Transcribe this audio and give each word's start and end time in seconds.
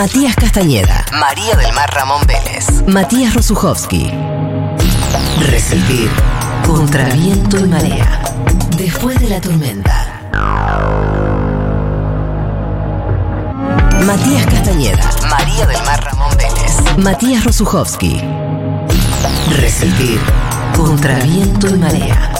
Matías 0.00 0.34
Castañeda, 0.34 1.04
María 1.12 1.54
del 1.56 1.74
Mar 1.74 1.92
Ramón 1.92 2.22
Vélez, 2.26 2.82
Matías 2.86 3.34
Rosuchowski. 3.34 4.10
Resistir 5.50 6.08
contra 6.66 7.04
viento 7.10 7.58
y 7.58 7.64
marea. 7.64 8.22
Después 8.78 9.20
de 9.20 9.28
la 9.28 9.42
tormenta. 9.42 10.22
Matías 14.06 14.46
Castañeda, 14.46 15.10
María 15.28 15.66
del 15.66 15.82
Mar 15.84 16.02
Ramón 16.02 16.34
Vélez, 16.38 16.96
Matías 16.96 17.44
Rosuchowski. 17.44 18.22
Resistir 19.60 20.18
contra 20.74 21.18
viento 21.18 21.68
y 21.68 21.74
marea. 21.74 22.32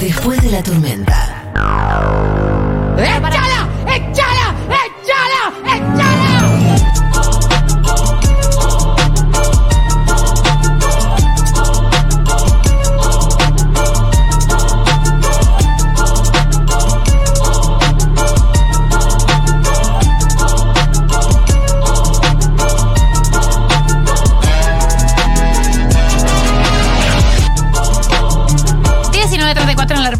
Después 0.00 0.40
de 0.40 0.50
la 0.50 0.62
tormenta. 0.62 1.42
¡Échala! 2.96 3.51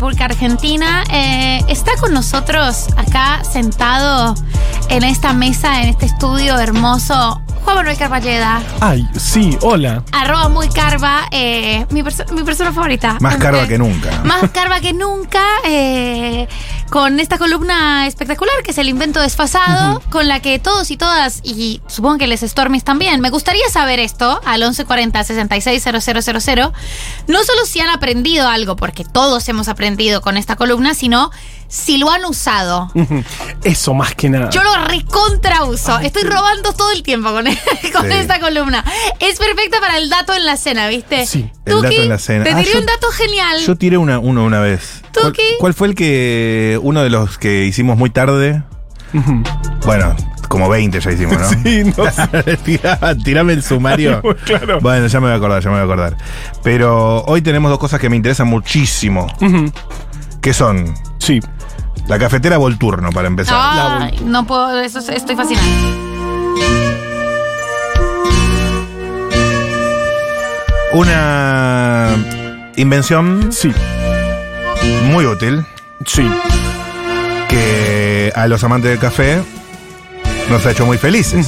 República 0.02 0.24
Argentina. 0.24 1.04
Eh, 1.12 1.60
está 1.68 1.92
con 2.00 2.12
nosotros 2.12 2.88
acá 2.96 3.40
sentado 3.44 4.34
en 4.88 5.04
esta 5.04 5.32
mesa, 5.32 5.80
en 5.80 5.90
este 5.90 6.06
estudio 6.06 6.58
hermoso, 6.58 7.40
Juan 7.64 7.76
Manuel 7.76 7.96
Carballeda. 7.96 8.60
Ay, 8.80 9.06
sí, 9.16 9.56
hola. 9.60 10.02
Arroba 10.10 10.48
muy 10.48 10.68
carva, 10.70 11.20
eh, 11.30 11.86
mi, 11.90 12.02
perso- 12.02 12.28
mi 12.32 12.42
persona 12.42 12.72
favorita. 12.72 13.16
Más 13.20 13.36
carva 13.36 13.64
que 13.68 13.78
nunca. 13.78 14.10
Más 14.24 14.50
carva 14.50 14.80
que 14.80 14.92
nunca, 14.92 15.44
eh, 15.64 16.48
con 16.92 17.20
esta 17.20 17.38
columna 17.38 18.06
espectacular 18.06 18.54
que 18.62 18.72
es 18.72 18.76
el 18.76 18.86
invento 18.86 19.18
desfasado, 19.18 20.02
con 20.10 20.28
la 20.28 20.40
que 20.40 20.58
todos 20.58 20.90
y 20.90 20.98
todas, 20.98 21.40
y 21.42 21.80
supongo 21.86 22.18
que 22.18 22.26
les 22.26 22.42
Stormies 22.42 22.84
también, 22.84 23.22
me 23.22 23.30
gustaría 23.30 23.66
saber 23.70 23.98
esto 23.98 24.42
al 24.44 24.60
1140 24.60 25.24
660000, 25.24 26.72
no 27.28 27.44
solo 27.44 27.64
si 27.64 27.80
han 27.80 27.88
aprendido 27.88 28.46
algo, 28.46 28.76
porque 28.76 29.06
todos 29.06 29.48
hemos 29.48 29.68
aprendido 29.68 30.20
con 30.20 30.36
esta 30.36 30.54
columna, 30.56 30.92
sino 30.92 31.30
si 31.72 31.96
lo 31.96 32.10
han 32.10 32.22
usado. 32.26 32.92
Eso 33.64 33.94
más 33.94 34.14
que 34.14 34.28
nada. 34.28 34.50
Yo 34.50 34.62
lo 34.62 34.74
recontrauso. 34.84 35.98
Estoy 36.00 36.24
robando 36.24 36.74
todo 36.74 36.90
el 36.92 37.02
tiempo 37.02 37.32
con, 37.32 37.44
con 37.92 38.06
Sí. 38.10 38.12
esta 38.12 38.38
columna. 38.40 38.84
Es 39.20 39.38
perfecta 39.38 39.80
para 39.80 39.96
el 39.96 40.10
dato 40.10 40.34
en 40.34 40.44
la 40.44 40.58
cena, 40.58 40.88
¿viste? 40.88 41.24
Sí, 41.26 41.50
el 41.64 41.72
dato 41.76 41.82
Tuki, 41.88 41.96
en 42.02 42.08
la 42.10 42.18
cena. 42.18 42.44
Te 42.44 42.50
Ah, 42.50 42.56
tiré 42.58 42.72
yo- 42.74 42.78
un 42.80 42.84
dato 42.86 43.06
genial. 43.12 43.58
Yo 43.66 43.76
tiré 43.76 43.96
una, 43.96 44.18
uno 44.18 44.44
una 44.44 44.60
vez. 44.60 45.00
¿Cuál, 45.14 45.26
Tuki. 45.32 45.42
cuál 45.60 45.72
fue 45.72 45.88
el 45.88 45.94
que. 45.94 46.78
Uno 46.82 47.02
de 47.02 47.08
los 47.08 47.38
que 47.38 47.64
hicimos 47.64 47.96
muy 47.96 48.10
tarde? 48.10 48.62
Bueno, 49.86 50.14
como 50.48 50.68
20 50.68 51.00
ya 51.00 51.10
hicimos, 51.10 51.38
¿no? 51.38 51.48
Sí, 51.64 51.84
no 51.84 52.10
sé. 52.10 53.14
Tirame 53.24 53.54
el 53.54 53.62
sumario. 53.62 54.20
Claro. 54.44 54.78
Bueno, 54.80 55.06
ya 55.06 55.20
me 55.20 55.26
voy 55.28 55.32
a 55.34 55.36
acordar, 55.36 55.62
ya 55.62 55.70
me 55.70 55.76
voy 55.76 55.80
a 55.80 55.84
acordar. 55.84 56.16
Pero 56.62 57.22
hoy 57.24 57.40
tenemos 57.40 57.70
dos 57.70 57.78
cosas 57.78 57.98
que 57.98 58.10
me 58.10 58.16
interesan 58.16 58.46
muchísimo. 58.46 59.26
Que 60.42 60.52
son 60.52 60.92
Sí. 61.18 61.40
la 62.08 62.18
cafetera 62.18 62.58
Volturno, 62.58 63.10
para 63.10 63.28
empezar. 63.28 64.12
No 64.24 64.44
puedo, 64.46 64.78
eso, 64.80 64.98
estoy 64.98 65.36
fascinada. 65.36 65.66
Una 70.92 72.10
invención 72.76 73.50
Sí. 73.52 73.72
muy 75.04 75.24
útil 75.26 75.64
Sí. 76.06 76.28
que 77.48 78.32
a 78.34 78.46
los 78.46 78.62
amantes 78.64 78.90
del 78.90 78.98
café 78.98 79.42
nos 80.50 80.66
ha 80.66 80.72
hecho 80.72 80.84
muy 80.84 80.98
felices. 80.98 81.46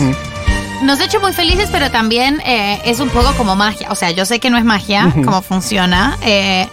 Nos 0.82 1.00
ha 1.00 1.04
hecho 1.04 1.20
muy 1.20 1.32
felices, 1.32 1.68
pero 1.72 1.90
también 1.90 2.40
eh, 2.44 2.80
es 2.84 3.00
un 3.00 3.08
poco 3.10 3.32
como 3.34 3.56
magia. 3.56 3.88
O 3.90 3.94
sea, 3.94 4.10
yo 4.12 4.24
sé 4.24 4.40
que 4.40 4.50
no 4.50 4.56
es 4.58 4.64
magia, 4.64 5.12
cómo 5.24 5.42
funciona. 5.42 6.16
eh, 6.22 6.68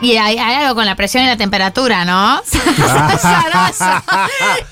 y 0.00 0.16
hay, 0.16 0.38
hay 0.38 0.54
algo 0.64 0.74
con 0.74 0.86
la 0.86 0.94
presión 0.94 1.24
y 1.24 1.26
la 1.26 1.36
temperatura, 1.36 2.04
¿no? 2.04 2.40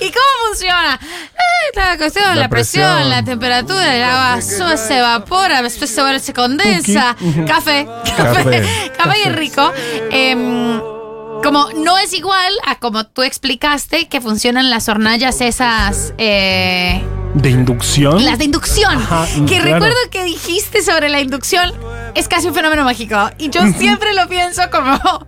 ¿Y 0.01 0.11
cómo 0.11 0.27
funciona? 0.49 0.99
Eh, 1.03 1.77
la 1.77 1.97
cuestión, 1.97 2.25
la, 2.29 2.35
La 2.35 2.49
presión, 2.49 2.85
presión. 2.93 3.11
la 3.11 3.23
temperatura, 3.25 3.95
el 3.97 4.03
agua 4.03 4.43
sube, 4.43 4.77
se 4.77 4.99
evapora, 4.99 5.63
después 5.63 5.91
se, 5.91 6.03
vuelve- 6.03 6.19
se 6.21 6.33
condensa. 6.33 7.17
Café, 7.47 7.87
café, 8.17 8.45
Café. 8.45 8.93
café 8.97 9.19
y 9.25 9.29
rico. 9.31 9.73
Em, 10.11 10.81
como 11.43 11.69
no 11.77 11.99
es 11.99 12.13
igual 12.15 12.53
a 12.67 12.77
como 12.77 13.05
tú 13.05 13.23
explicaste 13.23 14.09
que 14.09 14.21
funcionan 14.21 14.71
las 14.71 14.89
hornallas 14.89 15.41
esas. 15.41 16.13
eh, 16.19 17.03
De 17.35 17.51
inducción. 17.51 18.25
las 18.25 18.39
de 18.39 18.45
inducción. 18.45 18.97
Ajá, 18.97 19.27
que 19.47 19.57
claro. 19.59 19.65
recuerdo 19.75 19.97
que 20.11 20.25
dijiste 20.25 20.83
sobre 20.83 21.09
la 21.09 21.21
inducción. 21.21 21.73
Es 22.15 22.29
casi 22.29 22.47
un 22.47 22.55
fenómeno 22.55 22.85
mágico. 22.85 23.17
Y 23.39 23.51
yo 23.51 23.61
siempre 23.77 24.15
lo 24.15 24.29
pienso 24.29 24.63
como, 24.71 24.93
oh 25.05 25.27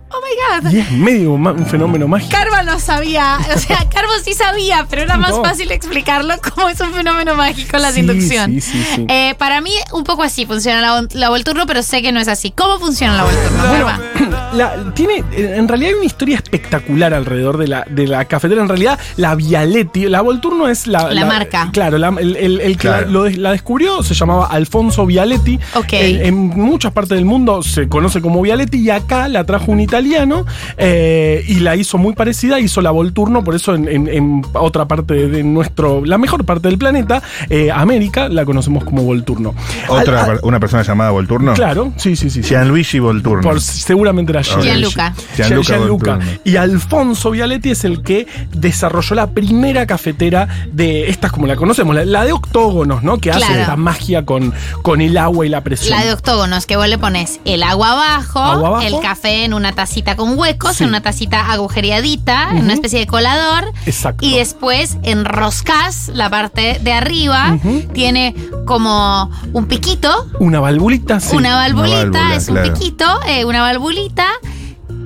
my 0.61 0.63
God. 0.67 0.71
Y 0.71 0.79
es 0.79 0.91
medio 0.91 1.33
un 1.33 1.65
fenómeno 1.65 2.07
mágico. 2.07 2.31
Carva 2.31 2.63
no 2.63 2.79
sabía, 2.79 3.37
o 3.53 3.59
sea, 3.59 3.77
Carvo 3.93 4.11
sí 4.23 4.33
sabía, 4.33 4.87
pero 4.89 5.01
era 5.01 5.17
más 5.17 5.31
No. 5.31 5.43
fácil 5.43 5.69
explicarlo 5.71 6.35
como 6.53 6.69
es 6.69 6.79
un 6.79 6.93
fenómeno 6.93 7.35
mágico 7.35 7.77
la 7.77 7.89
de 7.89 7.95
Sí, 7.95 7.99
inducción. 7.99 8.51
sí, 8.53 8.61
sí, 8.61 8.85
sí. 8.95 9.05
Eh, 9.09 9.35
para 9.37 9.59
mí, 9.59 9.73
un 9.91 10.05
poco 10.05 10.23
así 10.23 10.45
funciona 10.45 10.79
la, 10.79 11.05
la 11.11 11.29
Volturno, 11.29 11.65
pero 11.67 11.83
sé 11.83 12.01
que 12.01 12.13
no 12.13 12.21
es 12.21 12.29
así. 12.29 12.51
¿Cómo 12.51 12.79
funciona 12.79 13.17
la 13.17 13.23
Volturno? 13.23 13.67
Bueno, 13.67 14.39
la- 14.53 14.93
tiene, 14.93 15.23
en 15.33 15.67
realidad 15.67 15.89
hay 15.91 15.95
una 15.97 16.05
historia 16.05 16.37
espectacular 16.37 17.13
alrededor 17.13 17.57
de 17.57 17.67
la, 17.67 17.85
de 17.89 18.07
la 18.07 18.23
cafetera. 18.25 18.61
En 18.61 18.69
realidad, 18.69 18.97
la 19.17 19.35
Vialetti, 19.35 20.05
la 20.07 20.21
Volturno 20.21 20.69
es 20.69 20.87
la, 20.87 21.11
La 21.13 21.25
marca. 21.25 21.69
Claro, 21.73 21.96
la- 21.99 22.13
el, 22.19 22.35
el- 22.35 22.61
el 22.61 22.71
que 22.77 22.87
Claro. 22.87 23.05
la, 23.07 23.11
lo 23.11 23.23
de- 23.23 23.37
la 23.37 23.51
descubrió 23.51 24.03
se 24.03 24.13
llamaba 24.13 24.47
Alfonso 24.47 25.05
Vialetti. 25.05 25.59
Ok. 25.75 25.93
En, 25.93 26.25
en 26.25 26.35
muchas 26.35 26.91
partes 26.93 27.15
del 27.17 27.25
mundo 27.25 27.61
se 27.63 27.87
conoce 27.87 28.21
como 28.21 28.41
Vialetti 28.41 28.77
y 28.79 28.89
acá 28.89 29.27
la 29.27 29.43
trajo 29.45 29.71
un 29.71 29.79
italiano 29.79 30.45
eh, 30.77 31.43
y 31.47 31.59
la 31.59 31.75
hizo 31.75 31.97
muy 31.97 32.13
parecida. 32.13 32.59
Hizo 32.59 32.81
la 32.81 32.91
Volturno, 32.91 33.43
por 33.43 33.55
eso 33.55 33.75
en, 33.75 33.87
en- 33.87 34.07
en 34.07 34.41
otra 34.53 34.85
parte 34.87 35.27
de 35.27 35.43
nuestro, 35.43 36.05
la 36.05 36.17
mejor 36.17 36.45
parte 36.45 36.67
del 36.67 36.77
planeta, 36.77 37.21
eh, 37.49 37.71
América, 37.71 38.29
la 38.29 38.45
conocemos 38.45 38.83
como 38.83 39.03
Volturno. 39.03 39.53
Otra, 39.87 40.23
Al- 40.23 40.39
una 40.43 40.59
persona 40.59 40.83
llamada 40.83 41.11
Volturno. 41.11 41.53
Claro, 41.53 41.93
sí, 41.97 42.15
sí, 42.15 42.29
sí. 42.29 42.41
Gianluigi 42.41 42.99
Volturno. 42.99 43.41
Por- 43.41 43.61
seguramente 43.61 44.31
era. 44.31 44.41
Gianluca. 44.41 45.13
Gianluca 45.35 45.63
Gianluca. 45.67 46.11
Volturno. 46.15 46.39
Y 46.43 46.55
Alfonso 46.55 47.31
Vialetti 47.31 47.71
es 47.71 47.83
el 47.83 48.01
que 48.03 48.27
desarrolló 48.53 49.15
la 49.15 49.27
primera 49.27 49.85
cafetera 49.85 50.47
de 50.71 51.09
estas 51.09 51.31
como 51.31 51.47
la 51.47 51.55
conocemos, 51.55 51.86
la, 51.93 52.05
la 52.05 52.23
de 52.25 52.31
octógonos, 52.33 53.03
¿no? 53.03 53.17
Que 53.17 53.31
hace 53.31 53.59
esta 53.61 53.75
magia 53.75 54.25
con, 54.25 54.53
con 54.81 55.01
el 55.01 55.17
agua 55.17 55.45
y 55.45 55.49
la 55.49 55.61
presión. 55.61 55.97
La 55.97 56.05
de 56.05 56.13
octógonos, 56.13 56.65
que 56.65 56.75
vos 56.77 56.87
le 56.87 56.97
pones 56.97 57.39
el 57.45 57.63
agua 57.63 57.91
abajo, 57.91 58.39
Agua 58.39 58.67
abajo. 58.69 58.85
el 58.87 58.99
café 59.01 59.45
en 59.45 59.53
una 59.53 59.73
tacita 59.73 60.15
con 60.15 60.37
huecos, 60.37 60.75
Sí. 60.77 60.83
en 60.83 60.89
una 60.89 61.01
tacita 61.01 61.51
agujereadita, 61.51 62.49
en 62.51 62.63
una 62.63 62.73
especie 62.73 62.99
de 62.99 63.07
colador. 63.07 63.71
Exacto. 63.85 64.25
Y 64.25 64.37
después 64.37 64.97
enroscas 65.03 66.09
la 66.13 66.29
parte 66.29 66.79
de 66.81 66.93
arriba, 66.93 67.57
tiene 67.93 68.35
como 68.65 69.29
un 69.53 69.65
piquito, 69.67 70.27
Una 70.39 70.59
valvulita, 70.59 71.19
sí. 71.19 71.35
una 71.35 71.55
valvulita, 71.55 71.97
Una 72.01 72.19
válvula, 72.19 72.35
es 72.35 72.49
un 72.49 72.61
piquito, 72.61 73.05
eh, 73.27 73.45
una 73.45 73.61
valvulita, 73.61 74.25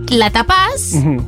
la 0.09 0.29
tapás, 0.31 0.91
Ujú. 0.93 1.23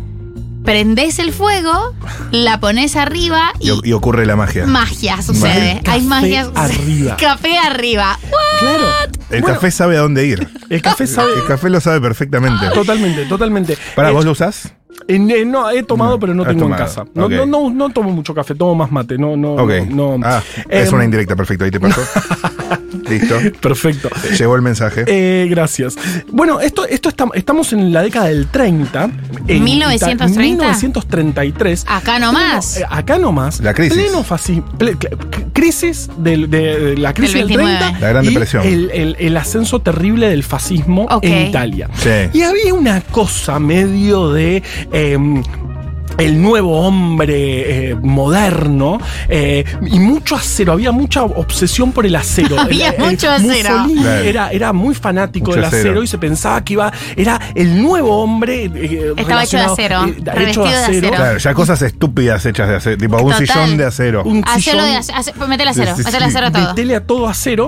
Prendes 0.63 1.19
el 1.19 1.33
fuego, 1.33 1.93
la 2.31 2.59
pones 2.59 2.95
arriba 2.95 3.51
y, 3.59 3.71
Y, 3.71 3.79
y 3.89 3.93
ocurre 3.93 4.25
la 4.25 4.35
magia. 4.35 4.65
magia 4.65 5.21
sucede. 5.21 5.81
Café 5.83 5.91
Hay 5.91 6.01
magia. 6.01 6.49
arriba. 6.55 7.17
Café 7.19 7.57
arriba. 7.57 8.19
Claro. 8.59 8.83
El 9.29 9.41
Bueno, 9.41 9.55
café 9.55 9.71
sabe 9.71 9.97
a 9.97 10.01
dónde 10.01 10.25
ir. 10.25 10.47
El 10.69 10.81
café 10.81 11.07
sabe. 11.07 11.33
El 11.35 11.45
café 11.45 11.69
lo 11.69 11.79
sabe 11.81 11.99
perfectamente. 12.01 12.69
Totalmente, 12.73 13.25
totalmente. 13.25 13.77
Para, 13.95 14.09
Eh, 14.09 14.13
¿vos 14.13 14.25
lo 14.25 14.31
usás? 14.31 14.73
eh, 15.07 15.15
eh, 15.15 15.43
no, 15.45 15.69
he 15.71 15.83
tomado, 15.83 16.11
No, 16.11 16.19
pero 16.19 16.33
no 16.33 16.45
tengo 16.45 16.65
en 16.65 16.73
casa. 16.73 17.03
No, 17.15 17.27
no, 17.27 17.45
no, 17.45 17.69
no 17.71 17.89
tomo 17.89 18.11
mucho 18.11 18.33
café, 18.33 18.53
tomo 18.55 18.75
más 18.75 18.91
mate. 18.91 19.17
No, 19.17 19.35
no, 19.35 19.55
no. 19.57 20.17
no. 20.17 20.25
ah, 20.25 20.41
es 20.69 20.91
una 20.91 21.03
indirecta, 21.03 21.35
perfecto. 21.35 21.65
Ahí 21.65 21.71
te 21.71 21.79
pasó. 21.79 22.01
Listo. 23.09 23.35
Perfecto. 23.61 24.09
Llegó 24.37 24.55
el 24.55 24.61
mensaje. 24.61 25.03
Eh, 25.07 25.47
gracias. 25.49 25.95
Bueno, 26.31 26.59
esto, 26.59 26.85
esto 26.87 27.09
está- 27.09 27.27
estamos 27.33 27.73
en 27.73 27.91
la 27.93 28.01
década 28.01 28.27
del 28.27 28.47
30. 28.47 29.09
en 29.47 29.63
1930. 29.63 30.33
Ita- 30.33 30.41
1933. 30.41 31.85
Acá 31.87 32.19
nomás. 32.19 32.75
Pleno- 32.75 32.85
eh, 32.85 32.89
acá 32.89 33.17
nomás. 33.17 33.59
La 33.59 33.73
crisis. 33.73 33.93
Pleno 33.93 34.23
fascismo. 34.23 34.65
ple- 34.77 34.97
crisis 35.53 36.09
del- 36.17 36.49
de, 36.49 36.79
de 36.79 36.97
la 36.97 37.13
crisis 37.13 37.35
Del 37.35 37.47
del, 37.47 37.57
29. 37.57 37.79
30. 37.79 37.99
La 37.99 38.09
Gran 38.09 38.25
y 38.25 38.27
Depresión. 38.29 38.63
El, 38.65 38.91
el- 38.91 39.15
el 39.19 39.37
ascenso 39.37 39.81
terrible 39.81 40.29
del 40.29 40.43
fascismo 40.43 41.07
en 41.21 41.47
Italia. 41.47 41.89
Sí. 41.95 42.09
Y 42.33 42.41
había 42.43 42.73
una 42.73 43.01
cosa 43.01 43.59
medio 43.59 44.31
de. 44.31 44.63
em, 44.91 45.43
el 46.17 46.41
nuevo 46.41 46.79
hombre 46.81 47.89
eh, 47.91 47.95
moderno 47.95 48.99
eh, 49.29 49.63
y 49.85 49.99
mucho 49.99 50.35
acero, 50.35 50.73
había 50.73 50.91
mucha 50.91 51.23
obsesión 51.23 51.91
por 51.91 52.05
el 52.05 52.15
acero. 52.15 52.59
Había 52.63 52.89
El- 52.89 53.01
eh, 53.03 53.09
mucho 53.11 53.29
acero. 53.31 53.69
Claro. 53.93 54.23
era, 54.23 54.51
era 54.51 54.73
muy 54.73 54.95
fanático 54.95 55.47
Mucho 55.47 55.55
del 55.57 55.65
acero. 55.65 55.79
acero. 55.89 56.03
y 56.03 56.07
se 56.07 56.17
pensaba 56.17 56.63
que 56.63 56.73
iba, 56.73 56.91
era 57.15 57.39
el 57.55 57.81
nuevo 57.81 58.21
hombre. 58.23 58.65
eh, 58.73 59.13
Estaba 59.17 59.43
hecho 59.43 59.57
de 59.57 59.63
acero, 59.63 60.05
eh, 60.05 60.15
revestido 60.25 60.65
de 60.65 60.75
acero. 60.75 61.09
Claro, 61.11 61.37
ya 61.39 61.53
cosas 61.53 61.81
estúpidas 61.81 62.45
hechas 62.45 62.67
de 62.69 62.75
acero. 62.75 62.97
Tipo 62.97 63.21
un 63.21 63.33
sillón 63.33 63.77
de 63.77 63.85
acero. 63.85 64.23
Un 64.23 64.43
sillón 64.59 64.85
de 64.85 64.95
acero. 64.97 65.47
Metele 65.47 65.69
acero. 65.71 65.95
Metele 65.97 66.25
acero 66.25 66.47
a 66.47 66.51
todo. 66.51 66.75
tele 66.75 66.95
a 66.95 67.05
todo 67.05 67.27
acero. 67.27 67.67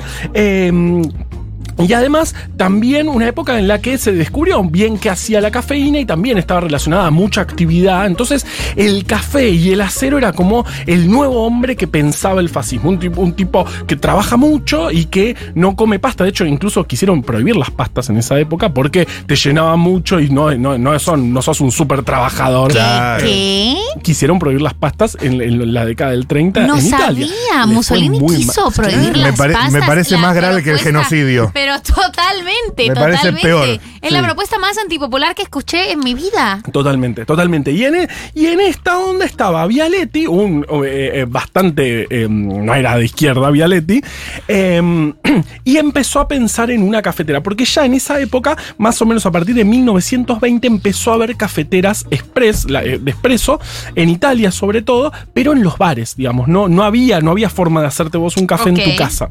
Y 1.77 1.91
además, 1.93 2.33
también 2.57 3.09
una 3.09 3.27
época 3.27 3.59
en 3.59 3.67
la 3.67 3.79
que 3.81 3.97
se 3.97 4.11
descubrió 4.13 4.63
bien 4.63 4.97
que 4.97 5.09
hacía 5.09 5.41
la 5.41 5.51
cafeína 5.51 5.99
y 5.99 6.05
también 6.05 6.37
estaba 6.37 6.61
relacionada 6.61 7.07
a 7.07 7.11
mucha 7.11 7.41
actividad. 7.41 8.05
Entonces, 8.07 8.45
el 8.75 9.05
café 9.05 9.49
y 9.49 9.71
el 9.71 9.81
acero 9.81 10.17
era 10.17 10.31
como 10.33 10.65
el 10.85 11.09
nuevo 11.09 11.43
hombre 11.45 11.75
que 11.75 11.87
pensaba 11.87 12.39
el 12.41 12.49
fascismo. 12.49 12.89
Un 12.89 12.99
tipo, 12.99 13.21
un 13.21 13.33
tipo 13.33 13.65
que 13.87 13.95
trabaja 13.95 14.37
mucho 14.37 14.89
y 14.91 15.05
que 15.05 15.35
no 15.55 15.75
come 15.75 15.99
pasta. 15.99 16.23
De 16.23 16.29
hecho, 16.29 16.45
incluso 16.45 16.85
quisieron 16.85 17.21
prohibir 17.23 17.55
las 17.55 17.71
pastas 17.71 18.09
en 18.09 18.17
esa 18.17 18.39
época 18.39 18.73
porque 18.73 19.07
te 19.27 19.35
llenaba 19.35 19.75
mucho 19.75 20.19
y 20.19 20.29
no, 20.29 20.53
no, 20.55 20.77
no, 20.77 20.97
son, 20.99 21.33
no 21.33 21.41
sos 21.41 21.59
un 21.61 21.71
súper 21.71 22.03
trabajador. 22.03 22.71
Claro. 22.71 23.23
¿Qué? 23.25 23.75
Quisieron 24.01 24.39
prohibir 24.39 24.61
las 24.61 24.73
pastas 24.75 25.17
en, 25.21 25.41
en 25.41 25.73
la 25.73 25.85
década 25.85 26.11
del 26.11 26.27
30 26.27 26.67
No 26.67 26.75
en 26.75 26.81
sabía. 26.81 27.25
Italia. 27.25 27.65
Mussolini 27.67 28.19
quiso 28.27 28.71
prohibir 28.71 29.11
Me 29.13 29.17
las 29.19 29.37
pare- 29.37 29.53
me 29.53 29.59
pastas. 29.63 29.87
parece 29.87 30.11
La 30.15 30.21
más 30.21 30.35
grave 30.35 30.63
que 30.63 30.71
el 30.71 30.79
genocidio. 30.79 31.51
Pero 31.53 31.64
totalmente, 31.83 32.87
Me 32.89 32.95
parece 32.95 33.31
totalmente. 33.31 33.41
peor. 33.41 33.79
Es 34.05 34.11
la 34.13 34.21
propuesta 34.23 34.57
más 34.59 34.77
antipopular 34.77 35.33
que 35.35 35.41
escuché 35.43 35.91
en 35.91 35.99
mi 35.99 36.13
vida. 36.13 36.61
Totalmente, 36.71 37.25
totalmente. 37.25 37.71
Y 37.71 37.83
en, 37.85 37.95
e- 37.95 38.07
y 38.33 38.45
en 38.47 38.59
esta 38.61 38.97
onda 38.99 39.25
estaba 39.25 39.65
Vialetti, 39.67 40.27
un 40.27 40.65
eh, 40.85 41.11
eh, 41.13 41.25
bastante, 41.27 42.07
eh, 42.09 42.27
no 42.29 42.73
era 42.75 42.97
de 42.97 43.05
izquierda 43.05 43.49
Vialetti, 43.49 44.01
eh, 44.47 45.13
y 45.63 45.77
empezó 45.77 46.19
a 46.19 46.27
pensar 46.27 46.69
en 46.71 46.83
una 46.83 47.01
cafetera, 47.01 47.41
porque 47.41 47.65
ya 47.65 47.85
en 47.85 47.93
esa 47.95 48.19
época, 48.19 48.55
más 48.77 49.01
o 49.01 49.05
menos 49.05 49.25
a 49.25 49.31
partir 49.31 49.55
de 49.55 49.65
1920, 49.65 50.67
empezó 50.67 51.11
a 51.11 51.15
haber 51.15 51.35
cafeteras 51.35 52.05
express, 52.11 52.69
la- 52.69 52.83
eh, 52.83 52.99
de 52.99 53.11
expreso, 53.11 53.59
en 53.95 54.09
Italia 54.09 54.51
sobre 54.51 54.81
todo, 54.81 55.11
pero 55.33 55.53
en 55.53 55.63
los 55.63 55.77
bares, 55.77 56.15
digamos, 56.15 56.47
no, 56.47 56.67
no, 56.67 56.83
había, 56.83 57.21
no 57.21 57.31
había 57.31 57.49
forma 57.49 57.81
de 57.81 57.87
hacerte 57.87 58.17
vos 58.17 58.37
un 58.37 58.45
café 58.47 58.69
en 58.69 58.75
tu 58.75 58.95
casa. 58.97 59.29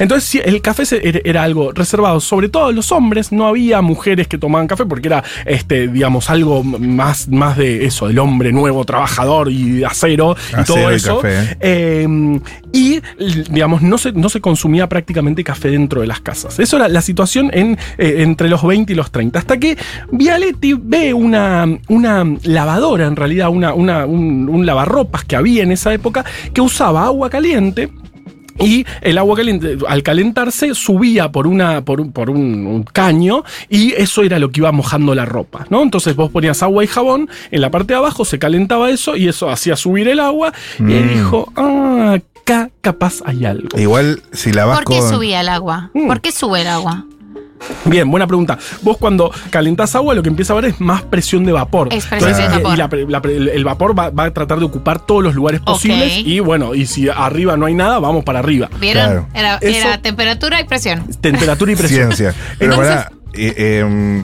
Entonces 0.00 0.42
el 0.44 0.60
café 0.62 0.84
era 1.28 1.42
algo 1.42 1.72
reservado, 1.72 2.20
sobre 2.20 2.48
todo 2.48 2.66
a 2.66 2.72
los 2.72 2.90
hombres, 2.92 3.30
no 3.32 3.46
había 3.46 3.80
mujeres 3.82 4.07
que 4.16 4.38
tomaban 4.38 4.66
café 4.66 4.86
porque 4.86 5.08
era, 5.08 5.22
este, 5.46 5.88
digamos, 5.88 6.30
algo 6.30 6.62
más, 6.64 7.28
más 7.28 7.56
de 7.56 7.84
eso, 7.84 8.08
del 8.08 8.18
hombre 8.18 8.52
nuevo, 8.52 8.84
trabajador 8.84 9.50
y 9.50 9.72
de 9.78 9.86
acero 9.86 10.36
y 10.50 10.54
Acero 10.54 10.64
todo 10.66 10.92
y 10.92 10.94
eso. 10.96 11.16
café. 11.20 11.56
Eh, 11.60 12.38
y, 12.72 13.00
digamos, 13.50 13.82
no 13.82 13.98
se, 13.98 14.12
no 14.12 14.28
se 14.28 14.40
consumía 14.40 14.88
prácticamente 14.88 15.42
café 15.44 15.70
dentro 15.70 16.00
de 16.00 16.06
las 16.06 16.20
casas. 16.20 16.58
Eso 16.58 16.76
era 16.76 16.88
la 16.88 17.00
situación 17.02 17.50
en, 17.52 17.78
eh, 17.98 18.16
entre 18.18 18.48
los 18.48 18.62
20 18.62 18.92
y 18.92 18.96
los 18.96 19.10
30. 19.10 19.38
Hasta 19.38 19.58
que 19.58 19.76
Vialetti 20.12 20.74
ve 20.74 21.14
una, 21.14 21.66
una 21.88 22.24
lavadora, 22.42 23.06
en 23.06 23.16
realidad, 23.16 23.48
una, 23.50 23.74
una- 23.74 24.06
un, 24.06 24.48
un 24.48 24.66
lavarropas 24.66 25.24
que 25.24 25.36
había 25.36 25.62
en 25.62 25.72
esa 25.72 25.92
época, 25.92 26.24
que 26.52 26.60
usaba 26.60 27.04
agua 27.04 27.30
caliente. 27.30 27.90
Y 28.60 28.84
el 29.02 29.18
agua 29.18 29.36
caliente, 29.36 29.78
al 29.86 30.02
calentarse, 30.02 30.74
subía 30.74 31.30
por, 31.30 31.46
una, 31.46 31.84
por, 31.84 32.00
un, 32.00 32.12
por 32.12 32.30
un- 32.30 32.66
un 32.66 32.82
caño 32.82 33.44
y 33.68 33.92
eso 33.94 34.22
era 34.22 34.38
lo 34.38 34.50
que 34.50 34.60
iba 34.60 34.72
mojando 34.72 35.14
la 35.14 35.24
ropa, 35.24 35.66
¿no? 35.70 35.82
Entonces 35.82 36.16
vos 36.16 36.30
ponías 36.30 36.62
agua 36.62 36.82
y 36.84 36.86
jabón, 36.86 37.28
en 37.50 37.60
la 37.60 37.70
parte 37.70 37.92
de 37.92 37.98
abajo 37.98 38.24
se 38.24 38.38
calentaba 38.38 38.90
eso 38.90 39.16
y 39.16 39.28
eso 39.28 39.48
hacía 39.50 39.76
subir 39.76 40.08
el 40.08 40.20
agua 40.20 40.52
y 40.78 40.92
él 40.92 41.04
Mm. 41.06 41.08
dijo, 41.14 41.52
ah, 41.56 42.18
acá 42.42 42.70
capaz 42.80 43.20
hay 43.24 43.44
algo. 43.44 43.78
Igual 43.78 44.22
si 44.32 44.52
la 44.52 44.64
vas 44.64 44.78
¿Por 44.80 44.92
qué 44.94 45.00
con. 45.00 45.10
subía 45.10 45.40
el 45.40 45.48
agua? 45.48 45.90
Mm. 45.94 46.06
¿Por 46.06 46.20
qué 46.20 46.32
sube 46.32 46.62
el 46.62 46.68
agua? 46.68 47.04
Bien, 47.84 48.10
buena 48.10 48.26
pregunta. 48.26 48.58
Vos 48.82 48.96
cuando 48.98 49.30
calentás 49.50 49.94
agua 49.94 50.14
lo 50.14 50.22
que 50.22 50.28
empieza 50.28 50.52
a 50.52 50.58
haber 50.58 50.70
es 50.72 50.80
más 50.80 51.02
presión 51.02 51.44
de 51.44 51.52
vapor. 51.52 51.88
Es 51.92 52.06
presión 52.06 52.32
de 52.36 52.44
eh, 52.44 52.48
vapor. 52.48 52.74
Y 52.74 52.76
la 52.76 52.88
pre- 52.88 53.06
la 53.08 53.22
pre- 53.22 53.36
el- 53.36 53.64
vapor 53.64 53.98
va, 53.98 54.10
va 54.10 54.24
a 54.24 54.30
tratar 54.32 54.58
de 54.58 54.64
ocupar 54.64 55.04
todos 55.04 55.22
los 55.22 55.34
lugares 55.34 55.60
posibles 55.60 56.18
y 56.24 56.40
bueno, 56.40 56.74
y 56.74 56.86
si 56.86 57.08
arriba 57.08 57.56
no 57.56 57.66
hay 57.66 57.74
nada, 57.74 57.98
vamos 57.98 58.24
para 58.24 58.38
arriba. 58.38 58.68
¿Vieron? 58.80 59.04
Claro. 59.04 59.26
Era, 59.34 59.56
Eso- 59.56 59.88
era 59.88 59.98
temperatura 60.02 60.60
y 60.60 60.64
presión. 60.64 61.04
Temperatura 61.20 61.72
y 61.72 61.76
presión. 61.76 62.12
Ciencia. 62.12 62.34
Pero 62.58 62.72
Entonces- 62.74 62.94
pará, 62.96 63.12
eh, 63.34 63.54
eh, 63.56 64.22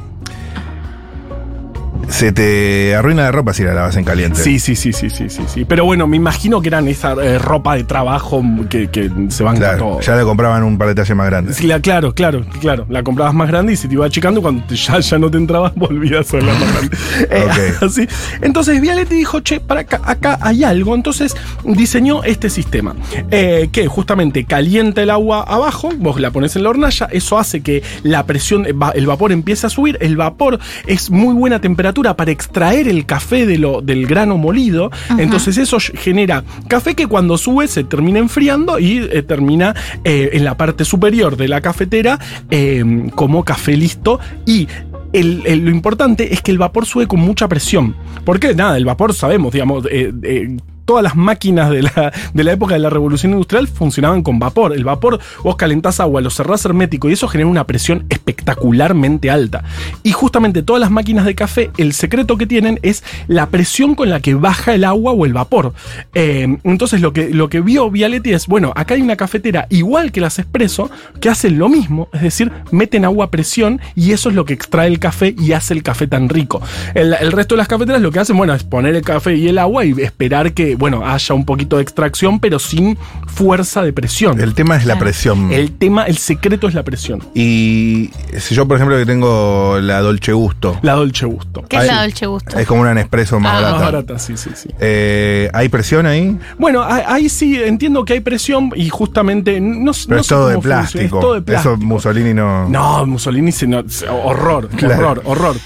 se 2.09 2.33
te 2.33 2.95
arruina 2.95 3.23
la 3.23 3.33
ropa 3.33 3.53
si 3.55 3.62
la 3.62 3.75
lavas 3.75 3.97
en 3.97 4.05
caliente. 4.05 4.41
Sí, 4.43 4.59
sí, 4.59 4.77
sí, 4.77 4.93
sí, 4.93 5.11
sí, 5.11 5.29
sí, 5.31 5.43
sí. 5.47 5.65
Pero 5.65 5.85
bueno, 5.85 6.06
me 6.06 6.17
imagino 6.17 6.61
que 6.61 6.69
eran 6.69 6.89
esa 6.89 7.12
eh, 7.12 7.39
ropa 7.39 7.77
de 7.77 7.85
trabajo 7.85 8.43
que, 8.69 8.89
que 8.91 9.11
se 9.29 9.43
van 9.45 9.56
Claro, 9.56 9.79
todo. 9.79 10.01
ya 10.01 10.17
le 10.17 10.25
compraban 10.25 10.62
un 10.65 10.79
par 10.79 10.89
de 10.89 10.95
talles 10.95 11.17
más 11.17 11.27
grandes. 11.27 11.56
Sí, 11.56 11.67
la- 11.67 11.81
claro, 11.81 12.15
claro, 12.15 12.45
claro. 12.61 12.87
La 12.89 13.03
comprabas 13.03 13.35
más 13.35 13.49
grande 13.49 13.73
y 13.73 13.77
se 13.77 13.89
te 13.89 13.95
iba 13.95 14.06
achicando 14.06 14.43
cuando 14.43 14.65
te- 14.67 14.77
ya, 14.77 14.99
ya 15.01 15.19
no 15.19 15.31
te 15.31 15.39
entrabas, 15.39 15.73
volvías 15.77 16.33
a 16.35 16.37
la 16.39 16.53
más 16.55 16.73
grande. 16.73 16.97
Eh, 17.31 17.75
así. 17.81 18.07
Entonces 18.43 18.81
Vialetti 18.81 19.15
dijo, 19.15 19.41
che, 19.41 19.61
para 19.61 19.81
acá, 19.81 20.00
acá 20.05 20.39
hay 20.41 20.65
algo. 20.65 20.95
Entonces 20.95 21.37
diseñó 21.65 22.23
este 22.25 22.50
sistema. 22.50 22.95
eh, 23.31 23.69
que 23.73 23.87
justamente 23.87 24.45
calienta 24.45 25.03
el 25.03 25.11
agua 25.11 25.43
abajo, 25.43 25.91
vos 25.97 26.21
la 26.21 26.31
pones 26.31 26.55
en 26.57 26.62
la 26.65 26.71
hornalla, 26.71 27.09
eso 27.11 27.39
hace 27.39 27.61
que 27.62 27.83
la 28.03 28.25
presión, 28.27 28.67
el 28.67 29.07
vapor 29.07 29.33
empiece 29.33 29.67
a 29.67 29.71
subir. 29.71 29.97
El 30.00 30.17
vapor 30.17 30.59
es 30.87 31.11
muy 31.11 31.35
buena 31.35 31.61
temperatura 31.61 31.94
para 32.02 32.31
extraer 32.31 32.88
el 32.88 33.06
café 33.06 33.46
de 33.46 33.58
lo, 33.58 33.81
del 33.81 34.06
grano 34.06 34.37
molido. 34.37 34.91
Entonces 35.19 35.56
eso 35.58 35.79
genera 35.81 36.44
café 36.69 36.94
que 36.94 37.06
cuando 37.06 37.38
sube 37.38 37.69
se 37.69 37.85
termina 37.85 38.19
enfriando 38.19 38.79
y 38.79 38.99
eh, 39.11 39.23
termina 39.23 39.75
eh, 40.05 40.31
en 40.32 40.44
la 40.44 40.56
parte 40.56 40.85
superior 40.85 41.37
de 41.37 41.49
la 41.49 41.61
cafetera 41.61 42.19
eh, 42.50 43.08
como 43.14 43.44
café 43.44 43.76
listo 43.76 44.19
y 44.46 44.67
el- 45.12 45.43
el- 45.46 45.64
lo 45.64 45.70
importante 45.70 46.35
es 46.35 46.43
que 46.43 46.50
el 46.50 46.58
vapor 46.58 46.87
sube 46.87 47.06
con 47.06 47.20
mucha 47.20 47.46
presión. 47.49 47.94
Porque 48.25 48.55
nada, 48.55 48.76
el 48.76 48.85
vapor 48.85 49.14
sabemos, 49.14 49.52
digamos, 49.52 49.87
eh, 49.90 50.12
eh, 50.23 50.56
todas 50.85 51.03
las 51.03 51.17
máquinas 51.17 51.71
de 51.71 51.83
la, 51.83 52.13
de 52.33 52.45
la 52.45 52.53
época 52.53 52.75
de 52.75 52.81
la 52.81 52.91
revolución 52.91 53.33
industrial 53.33 53.69
funcionaban 53.69 54.23
con 54.23 54.39
vapor. 54.39 54.73
El 54.73 54.85
vapor, 54.85 55.21
vos 55.43 55.57
calentás 55.57 56.01
agua, 56.01 56.21
lo 56.21 56.31
cerrás 56.31 56.65
hermético 56.65 57.09
y 57.09 57.13
eso 57.13 57.29
genera 57.29 57.49
una 57.49 57.65
presión 57.65 58.07
espectacularmente 58.09 59.31
alta. 59.31 59.65
Y 60.03 60.13
justamente 60.13 60.63
todas 60.63 60.81
las 60.81 60.91
máquinas 60.91 61.25
de 61.25 61.35
café, 61.35 61.71
el 61.77 61.93
secreto 61.93 62.37
que 62.37 62.47
tienen 62.47 62.79
es 62.83 63.03
la 63.29 63.49
presión 63.49 63.95
con 63.95 64.11
la 64.11 64.21
que 64.21 64.35
baja 64.35 64.75
el 64.75 64.85
agua 64.85 65.13
o 65.13 65.27
el 65.27 65.33
vapor. 65.33 65.73
Eh, 66.15 66.59
entonces 66.65 67.01
lo 67.01 67.13
que, 67.13 67.31
lo 67.31 67.49
que 67.49 67.61
vio 67.61 67.91
Vialetti 67.91 68.33
es, 68.33 68.47
bueno, 68.47 68.73
acá 68.77 68.95
hay 68.95 69.03
una 69.03 69.17
cafetera 69.17 69.67
igual 69.71 70.13
que 70.13 70.21
las 70.21 70.39
Espresso, 70.39 70.91
que 71.21 71.29
hacen 71.29 71.59
lo 71.59 71.69
mismo, 71.69 72.09
es 72.12 72.23
decir, 72.23 72.50
meten 72.71 73.05
agua 73.05 73.26
a 73.26 73.31
presión 73.31 73.81
y 73.95 74.12
eso 74.12 74.29
es 74.29 74.35
lo 74.35 74.45
que 74.45 74.55
extrae 74.55 74.88
el 74.88 74.99
café 74.99 75.35
y 75.38 75.53
hace 75.53 75.75
el 75.75 75.83
café 75.83 76.07
tan 76.07 76.29
rico. 76.29 76.61
El, 76.95 77.14
el 77.14 77.33
resto 77.33 77.55
de 77.55 77.59
las 77.59 77.69
cafeteras 77.69 78.03
lo 78.03 78.11
que 78.11 78.21
hacen, 78.21 78.37
bueno, 78.37 78.55
es 78.55 78.64
poner 78.64 78.95
el 78.95 79.03
café 79.03 79.35
y 79.37 79.49
el 79.49 79.59
agua 79.59 79.85
y 79.85 79.93
esperar 80.00 80.53
que, 80.53 80.74
bueno, 80.75 81.07
haya 81.07 81.35
un 81.35 81.45
poquito 81.45 81.76
de 81.76 81.83
extracción, 81.83 82.40
pero 82.40 82.59
sin 82.59 82.97
fuerza 83.26 83.83
de 83.83 83.93
presión. 83.93 84.40
El 84.40 84.54
tema 84.54 84.76
es 84.76 84.87
la 84.87 84.99
presión. 84.99 85.52
El 85.52 85.73
tema, 85.73 86.04
el 86.04 86.16
secreto 86.19 86.69
es 86.69 86.75
la 86.75 86.83
presión. 86.83 87.21
Y 87.35 88.11
si 88.38 88.54
yo, 88.54 88.66
por 88.66 88.76
ejemplo, 88.76 88.97
que 88.97 89.07
tengo 89.07 89.78
la 89.81 90.00
Dolce 90.00 90.33
Gusto, 90.33 90.78
La 90.83 90.93
Dolce 90.95 91.26
Gusto. 91.26 91.64
¿Qué 91.69 91.76
es 91.76 91.87
la 91.87 92.02
Dolce 92.02 92.26
Gusto? 92.26 92.59
es 92.59 92.66
como 92.66 92.83
una 92.83 92.95
Nespresso 92.95 93.40
más 93.40 93.52
Ah, 93.52 93.61
barata. 93.61 93.73
Más 93.75 93.83
barata, 93.93 94.19
sí, 94.19 94.37
sí, 94.37 94.50
sí. 94.54 94.69
Eh, 94.81 95.50
¿Hay 95.52 95.69
presión 95.69 96.07
ahí? 96.07 96.38
Bueno, 96.59 96.83
ahí 96.85 97.28
sí 97.28 97.61
entiendo 97.62 98.04
que 98.04 98.14
hay 98.14 98.21
presión 98.21 98.71
y 98.76 98.88
justamente 98.88 99.61
no, 99.61 99.93
Pero 99.93 100.16
no 100.16 100.21
es 100.21 100.26
todo 100.26 100.49
de 100.49 100.59
plástico. 100.59 101.04
Es 101.04 101.11
todo 101.11 101.35
de 101.35 101.43
plástico. 101.43 101.75
Eso 101.75 101.85
Mussolini 101.85 102.35
no. 102.35 102.69
No, 102.69 103.07
Mussolini 103.07 103.52
se 103.52 103.66
no- 103.66 103.85
horror, 104.25 104.69
Claro. 104.69 104.95
horror, 105.11 105.23
horror. 105.25 105.57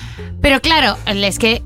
Pero 0.40 0.60
claro, 0.60 0.96
es 1.06 1.38
que 1.38 1.62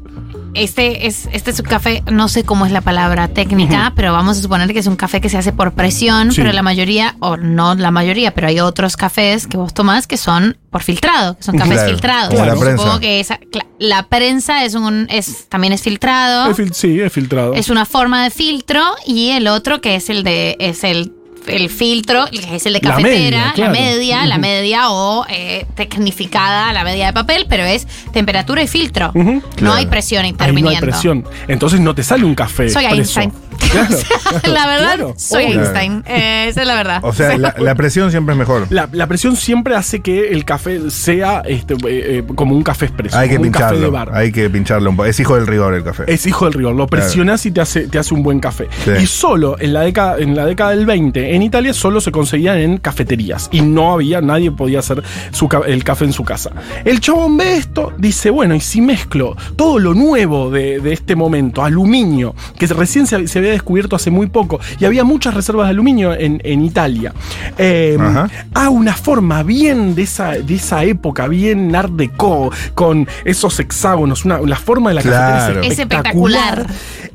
este 0.54 1.06
es, 1.06 1.28
este 1.32 1.50
es 1.50 1.60
un 1.60 1.66
café, 1.66 2.02
no 2.10 2.28
sé 2.28 2.44
cómo 2.44 2.66
es 2.66 2.72
la 2.72 2.80
palabra 2.80 3.28
técnica, 3.28 3.92
pero 3.96 4.12
vamos 4.12 4.38
a 4.38 4.42
suponer 4.42 4.72
que 4.72 4.78
es 4.80 4.86
un 4.86 4.96
café 4.96 5.20
que 5.20 5.28
se 5.28 5.38
hace 5.38 5.52
por 5.52 5.72
presión, 5.72 6.30
Sí. 6.32 6.40
pero 6.40 6.52
la 6.52 6.62
mayoría, 6.62 7.16
o 7.20 7.36
no 7.36 7.74
la 7.74 7.90
mayoría, 7.90 8.34
pero 8.34 8.48
hay 8.48 8.60
otros 8.60 8.96
cafés 8.96 9.46
que 9.46 9.56
vos 9.56 9.72
tomás 9.74 10.06
que 10.06 10.16
son 10.16 10.56
por 10.70 10.82
filtrado, 10.82 11.36
que 11.36 11.42
son 11.42 11.56
cafés 11.56 11.74
Claro, 11.74 11.90
filtrados. 11.90 12.34
la 12.34 12.44
Supongo 12.54 12.60
prensa. 12.64 13.00
que 13.00 13.20
esa, 13.20 13.40
la 13.78 14.04
prensa 14.08 14.64
es 14.64 14.74
un, 14.74 15.06
es, 15.10 15.48
también 15.48 15.72
es 15.72 15.82
filtrado. 15.82 16.50
Es 16.50 16.56
fil- 16.58 16.72
sí, 16.72 17.00
es 17.00 17.12
filtrado. 17.12 17.54
Es 17.54 17.68
una 17.70 17.84
forma 17.86 18.22
de 18.24 18.30
filtro 18.30 18.82
y 19.06 19.30
el 19.30 19.48
otro 19.48 19.80
que 19.80 19.96
es 19.96 20.10
el 20.10 20.22
de 20.22 20.56
es 20.58 20.84
el 20.84 21.12
el 21.46 21.68
filtro, 21.70 22.26
que 22.30 22.56
es 22.56 22.66
el 22.66 22.72
de 22.74 22.80
La 22.82 22.90
cafetera, 22.94 23.52
la 23.56 23.68
media, 23.70 24.26
la 24.26 24.38
media 24.38 24.90
o 24.90 25.26
eh, 25.28 25.66
tecnificada, 25.74 26.72
la 26.72 26.84
media 26.84 27.06
de 27.06 27.12
papel, 27.12 27.46
pero 27.48 27.64
es 27.64 27.86
temperatura 28.12 28.62
y 28.62 28.66
filtro. 28.68 29.10
No 29.14 29.42
Claro. 29.56 29.74
hay 29.74 29.86
presión 29.86 30.24
Ahí 30.24 30.30
interviniendo. 30.30 30.70
no 30.70 30.76
hay 30.76 30.80
presión. 30.82 31.24
Entonces 31.48 31.80
no 31.80 31.94
te 31.94 32.02
sale 32.02 32.24
un 32.24 32.34
café. 32.34 32.68
Soy 32.70 32.84
preso. 32.86 33.20
Einstein. 33.20 33.32
Claro, 33.70 33.96
O 33.96 33.98
sea, 33.98 34.40
claro, 34.40 34.54
la 34.54 34.66
verdad, 34.66 34.94
claro, 34.94 35.14
soy 35.16 35.44
obvio. 35.44 35.60
Einstein. 35.60 36.04
Eh, 36.06 36.46
esa 36.48 36.62
es 36.62 36.66
la 36.66 36.74
verdad. 36.74 37.00
O 37.02 37.12
sea, 37.12 37.36
la, 37.38 37.54
la 37.58 37.74
presión 37.74 38.10
siempre 38.10 38.34
es 38.34 38.38
mejor. 38.38 38.66
La, 38.70 38.88
la 38.92 39.06
presión 39.06 39.36
siempre 39.36 39.74
hace 39.76 40.00
que 40.00 40.28
el 40.30 40.44
café 40.44 40.90
sea 40.90 41.42
este, 41.46 41.74
eh, 41.74 41.78
eh, 41.88 42.24
como 42.34 42.54
un 42.54 42.62
café 42.62 42.86
expreso. 42.86 43.16
Hay 43.18 43.28
que 43.28 43.36
como 43.36 43.46
un 43.46 43.52
café 43.52 43.64
de 43.66 43.70
pincharlo. 43.72 43.90
bar. 43.92 44.10
Hay 44.14 44.32
que 44.32 44.50
pincharlo 44.50 44.90
un 44.90 44.96
poco. 44.96 45.08
Es 45.08 45.20
hijo 45.20 45.34
del 45.36 45.46
rigor 45.46 45.74
el 45.74 45.84
café. 45.84 46.04
Es 46.06 46.26
hijo 46.26 46.44
del 46.46 46.54
rigor, 46.54 46.74
lo 46.74 46.86
presionas 46.86 47.44
y 47.46 47.52
te 47.52 47.60
hace, 47.60 47.88
te 47.88 47.98
hace 47.98 48.14
un 48.14 48.22
buen 48.22 48.40
café. 48.40 48.68
Sí. 48.84 48.90
Y 49.02 49.06
solo 49.06 49.56
en 49.58 49.72
la, 49.72 49.82
década, 49.82 50.18
en 50.18 50.34
la 50.34 50.46
década 50.46 50.70
del 50.70 50.86
20, 50.86 51.34
en 51.34 51.42
Italia, 51.42 51.72
solo 51.74 52.00
se 52.00 52.10
conseguían 52.10 52.58
en 52.58 52.78
cafeterías. 52.78 53.48
Y 53.52 53.60
no 53.62 53.92
había, 53.92 54.20
nadie 54.20 54.50
podía 54.50 54.80
hacer 54.80 55.02
su 55.30 55.48
el 55.66 55.84
café 55.84 56.04
en 56.04 56.12
su 56.12 56.24
casa. 56.24 56.50
El 56.84 57.00
chabón 57.00 57.36
ve 57.36 57.56
esto, 57.56 57.92
dice, 57.98 58.30
bueno, 58.30 58.54
y 58.54 58.60
si 58.60 58.80
mezclo 58.80 59.36
todo 59.56 59.78
lo 59.78 59.94
nuevo 59.94 60.50
de, 60.50 60.80
de 60.80 60.92
este 60.92 61.14
momento, 61.16 61.62
aluminio, 61.64 62.34
que 62.58 62.66
recién 62.66 63.06
se, 63.06 63.26
se 63.28 63.38
había 63.38 63.51
descubierto 63.52 63.96
hace 63.96 64.10
muy 64.10 64.26
poco, 64.26 64.60
y 64.78 64.84
había 64.84 65.04
muchas 65.04 65.34
reservas 65.34 65.66
de 65.66 65.70
aluminio 65.70 66.12
en, 66.12 66.40
en 66.44 66.64
Italia, 66.64 67.12
eh, 67.58 67.96
Ajá. 68.00 68.28
a 68.54 68.68
una 68.68 68.94
forma 68.94 69.42
bien 69.42 69.94
de 69.94 70.02
esa, 70.02 70.30
de 70.32 70.54
esa 70.54 70.84
época, 70.84 71.28
bien 71.28 71.74
art 71.76 71.92
deco, 71.92 72.50
con 72.74 73.06
esos 73.24 73.58
hexágonos, 73.60 74.24
una, 74.24 74.40
la 74.40 74.56
forma 74.56 74.90
de 74.90 74.94
la 74.96 75.02
Claro. 75.02 75.36
cafetera 75.54 75.66
Es 75.66 75.78
espectacular. 75.78 76.66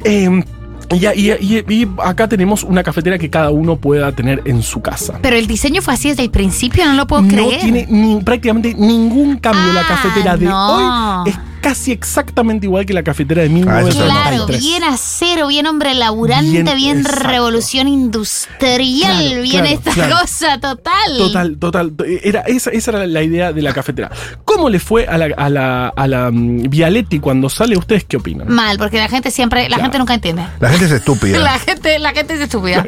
Eh, 0.03 0.43
y, 0.89 1.05
y- 1.05 1.31
y- 1.41 1.65
y 1.73 1.87
acá 2.01 2.29
tenemos 2.29 2.63
una 2.63 2.81
cafetera 2.81 3.17
que 3.17 3.29
cada 3.29 3.49
uno 3.49 3.75
pueda 3.75 4.09
tener 4.13 4.41
en 4.45 4.61
su 4.63 4.81
casa. 4.81 5.19
Pero 5.21 5.35
el 5.35 5.45
diseño 5.45 5.81
fue 5.81 5.93
así 5.93 6.07
desde 6.09 6.23
el 6.23 6.31
principio, 6.31 6.85
no 6.85 6.93
lo 6.93 7.05
puedo 7.07 7.23
No 7.23 7.27
creer. 7.27 7.59
tiene 7.59 7.85
ni- 7.89 8.21
prácticamente 8.21 8.73
ningún 8.73 9.35
cambio 9.37 9.73
la 9.73 9.81
Ah, 9.81 9.85
cafetera 9.89 10.37
de 10.37 10.45
no. 10.45 11.23
hoy. 11.23 11.29
Es 11.31 11.37
casi 11.67 11.91
exactamente 11.91 12.65
igual 12.65 12.85
que 12.85 12.93
la 12.93 13.03
cafetera 13.03 13.41
de 13.41 13.49
Ah, 13.67 13.79
eso 13.81 13.89
está 13.89 14.05
Claro, 14.05 14.45
1993. 14.47 14.61
bien 14.61 14.83
acero, 14.85 15.47
bien 15.47 15.67
hombre 15.67 15.93
laburante, 15.95 16.75
Bien, 16.75 17.03
revolución 17.03 17.89
industrial, 17.89 19.17
Claro, 19.27 19.41
bien 19.41 19.51
claro, 19.63 19.65
esta 19.67 19.91
claro. 19.91 20.15
cosa 20.21 20.59
total. 20.61 21.17
Total, 21.17 21.57
total. 21.57 21.93
Era, 22.23 22.41
esa, 22.41 22.69
esa 22.69 22.91
era 22.91 23.05
la 23.07 23.21
idea 23.21 23.51
de 23.51 23.61
la 23.61 23.73
cafetera. 23.73 24.09
¿Cómo 24.45 24.69
le 24.69 24.79
fue 24.79 25.07
a 25.07 25.17
la, 25.17 25.25
a 25.35 25.49
la, 25.49 25.87
a 25.89 26.07
la 26.07 26.31
mm, 26.31 26.69
Vialetti 26.69 27.19
cuando 27.19 27.49
sale? 27.49 27.75
¿Ustedes 27.75 28.05
qué 28.05 28.15
opinan? 28.15 28.47
Mal, 28.49 28.77
porque 28.77 28.97
la 28.97 29.09
gente 29.09 29.29
siempre, 29.29 29.63
la 29.63 29.67
Claro. 29.75 29.81
gente 29.83 29.97
nunca 29.99 30.13
entiende. 30.13 30.43
La 30.61 30.69
gente 30.69 30.85
es 30.85 30.91
estúpida. 30.91 31.37
La 31.47 31.59
gente, 31.59 31.99
la 31.99 32.11
gente 32.13 32.33
es 32.35 32.39
estúpida. 32.41 32.85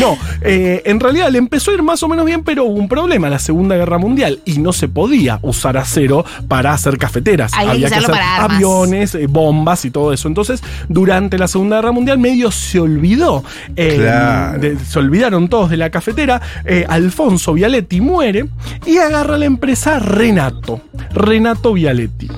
No, 0.00 0.16
eh, 0.40 0.82
en 0.86 0.98
realidad 1.00 1.28
le 1.30 1.38
empezó 1.38 1.70
a 1.72 1.74
ir 1.74 1.82
más 1.82 2.02
o 2.02 2.08
menos 2.08 2.24
bien, 2.24 2.42
pero 2.42 2.64
hubo 2.64 2.78
un 2.78 2.88
problema, 2.88 3.28
la 3.28 3.38
Segunda 3.38 3.76
Guerra 3.76 3.98
Mundial, 3.98 4.40
y 4.46 4.58
no 4.58 4.72
se 4.72 4.88
podía 4.88 5.38
usar 5.42 5.76
acero 5.76 6.24
para 6.48 6.72
hacer 6.72 6.96
cafeteras. 6.98 7.52
Había 7.70 7.88
que 7.88 7.94
Había 7.94 7.98
que 7.98 8.04
usarlo 8.04 8.14
hacer 8.14 8.24
para 8.26 8.44
armas. 8.44 8.56
aviones, 8.56 9.14
eh, 9.14 9.26
bombas 9.26 9.84
y 9.84 9.90
todo 9.90 10.12
eso. 10.12 10.28
Entonces, 10.28 10.62
durante 10.88 11.38
la 11.38 11.48
Segunda 11.48 11.76
Guerra 11.76 11.92
Mundial, 11.92 12.18
medio 12.18 12.50
se 12.50 12.80
olvidó. 12.80 13.44
eh, 13.76 13.96
Claro. 13.96 14.58
de- 14.58 14.78
se 14.78 14.98
olvidaron 14.98 15.48
todos 15.48 15.70
de 15.70 15.76
la 15.76 15.90
cafetera. 15.90 16.40
eh, 16.64 16.84
Alfonso 16.88 17.52
Vialetti 17.54 18.00
muere 18.00 18.46
y 18.86 18.98
agarra 18.98 19.36
la 19.38 19.44
empresa 19.46 19.98
Renato. 19.98 20.80
Renato 21.12 21.72
Vialetti. 21.72 22.28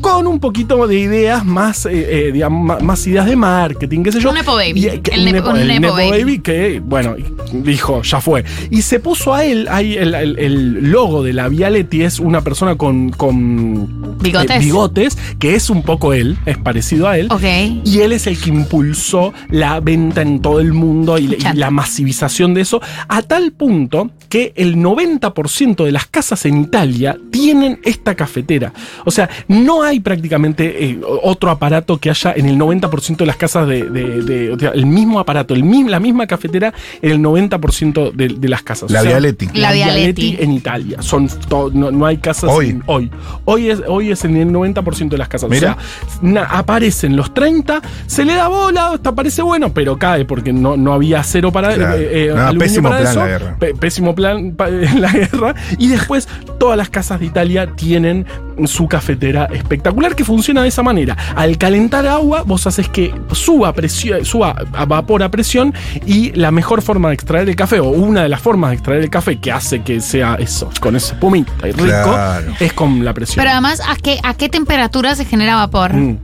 Con 0.00 0.26
un 0.26 0.38
poquito 0.40 0.86
de 0.86 0.98
ideas 0.98 1.44
más, 1.44 1.86
eh, 1.86 2.28
eh, 2.28 2.32
digamos, 2.32 2.82
más 2.82 3.06
ideas 3.06 3.26
de 3.26 3.36
marketing, 3.36 4.02
qué 4.02 4.12
sé 4.12 4.20
yo. 4.20 4.28
Un 4.30 4.36
Nepo 4.36 4.54
Baby. 4.54 4.80
Y, 4.80 4.86
eh, 4.86 5.00
que- 5.00 5.12
El 5.12 5.26
un 5.26 5.32
Nepo- 5.32 5.56
el 5.56 5.66
Nepo 5.68 5.80
Nepo 5.80 5.94
Baby. 5.94 6.10
Baby 6.22 6.38
que, 6.40 6.80
bueno, 6.84 7.14
dijo, 7.52 8.02
ya 8.02 8.20
fue. 8.20 8.44
Y 8.70 8.82
se 8.82 9.00
puso 9.00 9.34
a 9.34 9.44
él, 9.44 9.66
ahí 9.70 9.94
el, 9.94 10.14
el- 10.14 10.38
el 10.38 10.90
logo 10.90 11.22
de 11.22 11.32
la 11.32 11.48
Vialetti 11.48 12.02
es 12.02 12.20
una 12.20 12.40
persona 12.42 12.76
con, 12.76 13.10
con 13.10 14.18
Bigotes. 14.18 14.60
bigotes, 14.60 15.18
que 15.38 15.54
es 15.54 15.70
un 15.70 15.82
poco 15.82 16.12
él, 16.12 16.36
es 16.46 16.58
parecido 16.58 17.08
a 17.08 17.18
él. 17.18 17.28
Ok. 17.30 17.42
Y 17.84 18.00
él 18.00 18.12
es 18.12 18.26
el 18.26 18.38
que 18.38 18.50
impulsó 18.50 19.32
la 19.50 19.80
venta 19.80 20.22
en 20.22 20.40
todo 20.40 20.60
el 20.60 20.72
mundo 20.72 21.18
y, 21.18 21.34
y 21.34 21.56
la 21.56 21.70
masivización 21.70 22.54
de 22.54 22.60
eso, 22.62 22.80
a 23.08 23.22
tal 23.22 23.52
punto 23.52 24.10
que 24.28 24.52
el 24.56 24.76
90% 24.76 25.84
de 25.84 25.92
las 25.92 26.06
casas 26.06 26.44
en 26.46 26.60
Italia 26.62 27.16
tienen 27.30 27.78
esta 27.84 28.14
cafetera. 28.14 28.72
O 29.04 29.10
sea, 29.10 29.28
no 29.48 29.82
hay 29.82 29.85
prácticamente 30.00 30.84
eh, 30.84 31.00
otro 31.22 31.50
aparato 31.50 31.98
que 31.98 32.10
haya 32.10 32.32
en 32.36 32.46
el 32.46 32.58
90% 32.58 33.16
de 33.16 33.26
las 33.26 33.36
casas 33.36 33.66
de, 33.66 33.82
de- 33.88 34.22
de- 34.22 34.52
o 34.52 34.58
sea, 34.58 34.70
el 34.70 34.86
mismo 34.86 35.18
aparato, 35.20 35.54
el 35.54 35.62
mismo, 35.64 35.90
la 35.90 36.00
misma 36.00 36.26
cafetera 36.26 36.72
en 37.02 37.10
el 37.12 37.18
90% 37.20 38.12
de, 38.12 38.28
de 38.28 38.48
las 38.48 38.62
casas. 38.62 38.90
La 38.90 39.00
O 39.00 39.02
sea, 39.02 39.10
Vialetti. 39.12 39.46
La 39.54 39.68
La 39.68 39.72
Vialetti. 39.72 40.22
Vialetti 40.22 40.42
en 40.44 40.52
Italia. 40.52 41.02
Son 41.02 41.28
to- 41.48 41.70
no, 41.72 41.90
no 41.90 42.06
hay 42.06 42.18
casas 42.18 42.50
Hoy. 42.52 42.70
en- 42.70 42.82
hoy. 42.86 43.10
Hoy 43.44 43.70
es, 43.70 43.82
hoy 43.86 44.10
es 44.10 44.24
en 44.24 44.36
el 44.36 44.48
90% 44.52 45.08
de 45.10 45.18
las 45.18 45.28
casas. 45.28 45.48
Mira. 45.50 45.72
O 45.78 45.80
sea, 45.80 46.20
na- 46.22 46.44
aparecen 46.44 47.16
los 47.16 47.32
30, 47.34 47.80
se 48.06 48.24
le 48.24 48.34
da 48.34 48.48
bola, 48.48 48.92
hasta 48.92 49.14
parece 49.14 49.42
bueno, 49.42 49.72
pero 49.72 49.98
cae 49.98 50.24
porque 50.24 50.52
no, 50.52 50.76
no 50.76 50.92
había 50.92 51.20
acero 51.20 51.52
para 51.52 51.74
Claro. 51.74 51.96
eh, 51.96 52.08
eh, 52.26 52.32
No, 52.34 52.40
aluminio 52.42 52.58
pésimo 52.60 52.88
para 52.88 53.00
plan 53.00 53.10
eso. 53.12 53.20
la 53.20 53.26
guerra. 53.26 53.56
Pésimo 53.80 54.14
plan 54.14 54.52
pa- 54.52 54.68
en 54.68 55.00
la 55.00 55.12
guerra. 55.12 55.54
Y 55.78 55.88
después 55.88 56.28
todas 56.58 56.76
las 56.76 56.88
casas 56.90 57.20
de 57.20 57.26
Italia 57.26 57.68
tienen 57.76 58.26
su 58.64 58.88
cafetera 58.88 59.44
espectacular 59.46 59.75
que 60.16 60.24
funciona 60.24 60.62
de 60.62 60.68
esa 60.68 60.82
manera. 60.82 61.16
Al 61.34 61.58
calentar 61.58 62.06
agua, 62.06 62.42
vos 62.44 62.66
haces 62.66 62.88
que 62.88 63.14
suba 63.32 63.72
presión, 63.72 64.24
suba 64.24 64.54
a 64.72 64.84
vapor 64.84 65.22
a 65.22 65.30
presión 65.30 65.74
y 66.04 66.32
la 66.32 66.50
mejor 66.50 66.82
forma 66.82 67.08
de 67.08 67.14
extraer 67.14 67.48
el 67.48 67.56
café, 67.56 67.80
o 67.80 67.88
una 67.88 68.22
de 68.22 68.28
las 68.28 68.40
formas 68.40 68.70
de 68.70 68.76
extraer 68.76 69.02
el 69.02 69.10
café 69.10 69.38
que 69.38 69.52
hace 69.52 69.82
que 69.82 70.00
sea 70.00 70.36
eso, 70.38 70.70
con 70.80 70.96
ese 70.96 71.14
espumita 71.14 71.52
y 71.68 71.72
rico, 71.72 71.86
Claro. 71.86 72.52
es 72.60 72.72
con 72.72 73.04
la 73.04 73.12
presión. 73.14 73.36
Pero 73.42 73.50
además, 73.52 73.80
¿a 73.86 73.96
qué, 73.96 74.18
¿a 74.22 74.34
qué 74.34 74.48
temperatura 74.48 75.14
se 75.14 75.24
genera 75.24 75.56
vapor? 75.56 75.94
Mm. 75.94 76.18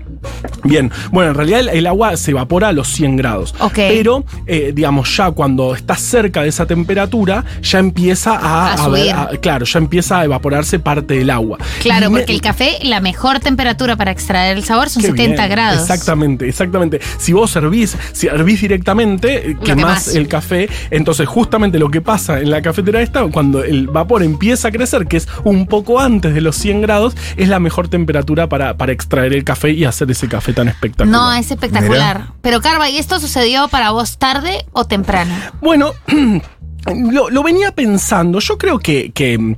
Bien, 0.64 0.90
bueno, 1.10 1.30
en 1.30 1.36
realidad 1.36 1.60
el, 1.60 1.68
el 1.70 1.86
agua 1.86 2.16
se 2.16 2.30
evapora 2.30 2.68
a 2.68 2.72
los 2.72 2.88
100 2.88 3.16
grados. 3.16 3.54
Ok. 3.58 3.74
Pero, 3.74 4.24
eh, 4.46 4.72
digamos, 4.74 5.14
ya 5.16 5.30
cuando 5.30 5.74
está 5.74 5.96
cerca 5.96 6.42
de 6.42 6.48
esa 6.48 6.66
temperatura, 6.66 7.44
ya 7.62 7.78
empieza 7.78 8.36
a, 8.36 8.72
A 8.72 8.88
ver- 8.88 9.00
subir. 9.02 9.12
a- 9.14 9.28
claro, 9.40 9.64
ya 9.66 9.78
empieza 9.78 10.20
a 10.20 10.24
evaporarse 10.24 10.78
parte 10.78 11.14
del 11.14 11.30
agua. 11.30 11.58
Claro, 11.80 12.06
Y 12.06 12.10
me- 12.10 12.18
porque 12.20 12.32
el 12.32 12.40
café, 12.40 12.78
la 12.82 13.00
mejor 13.00 13.40
temperatura 13.40 13.96
para 13.96 14.10
extraer 14.10 14.56
el 14.56 14.64
sabor 14.64 14.88
son 14.88 15.02
Qué 15.02 15.08
70 15.08 15.42
bien. 15.42 15.50
grados. 15.50 15.80
Exactamente, 15.82 16.48
exactamente. 16.48 17.00
Si 17.18 17.32
vos 17.32 17.50
servís, 17.50 17.96
si 18.12 18.26
hervís 18.28 18.60
directamente, 18.60 19.50
eh, 19.50 19.56
quemás 19.62 20.04
quemás. 20.04 20.14
el 20.14 20.28
café. 20.28 20.68
Entonces, 20.90 21.26
justamente 21.26 21.78
lo 21.78 21.90
que 21.90 22.00
pasa 22.00 22.40
en 22.40 22.50
la 22.50 22.62
cafetera 22.62 23.00
esta, 23.02 23.22
cuando 23.28 23.62
el 23.64 23.88
vapor 23.88 24.22
empieza 24.22 24.68
a 24.68 24.70
crecer, 24.70 25.06
que 25.06 25.16
es 25.16 25.28
un 25.44 25.66
poco 25.66 26.00
antes 26.00 26.34
de 26.34 26.40
los 26.40 26.56
100 26.56 26.80
grados, 26.82 27.16
es 27.36 27.48
la 27.48 27.58
mejor 27.58 27.88
temperatura 27.88 28.48
para, 28.48 28.76
para 28.76 28.92
extraer 28.92 29.32
el 29.32 29.44
café 29.44 29.70
y 29.70 29.84
hacer 29.84 30.11
ese 30.12 30.28
café 30.28 30.52
tan 30.52 30.68
espectacular. 30.68 31.20
No, 31.20 31.32
es 31.32 31.50
espectacular. 31.50 32.28
Pero 32.40 32.60
Carva, 32.60 32.88
¿y 32.88 32.98
esto 32.98 33.20
sucedió 33.20 33.68
para 33.68 33.90
vos 33.90 34.18
tarde 34.18 34.64
o 34.72 34.84
temprano? 34.84 35.34
Bueno, 35.60 35.92
lo, 36.86 37.30
lo 37.30 37.42
venía 37.42 37.72
pensando. 37.72 38.38
Yo 38.40 38.58
creo 38.58 38.78
que, 38.78 39.12
que, 39.12 39.56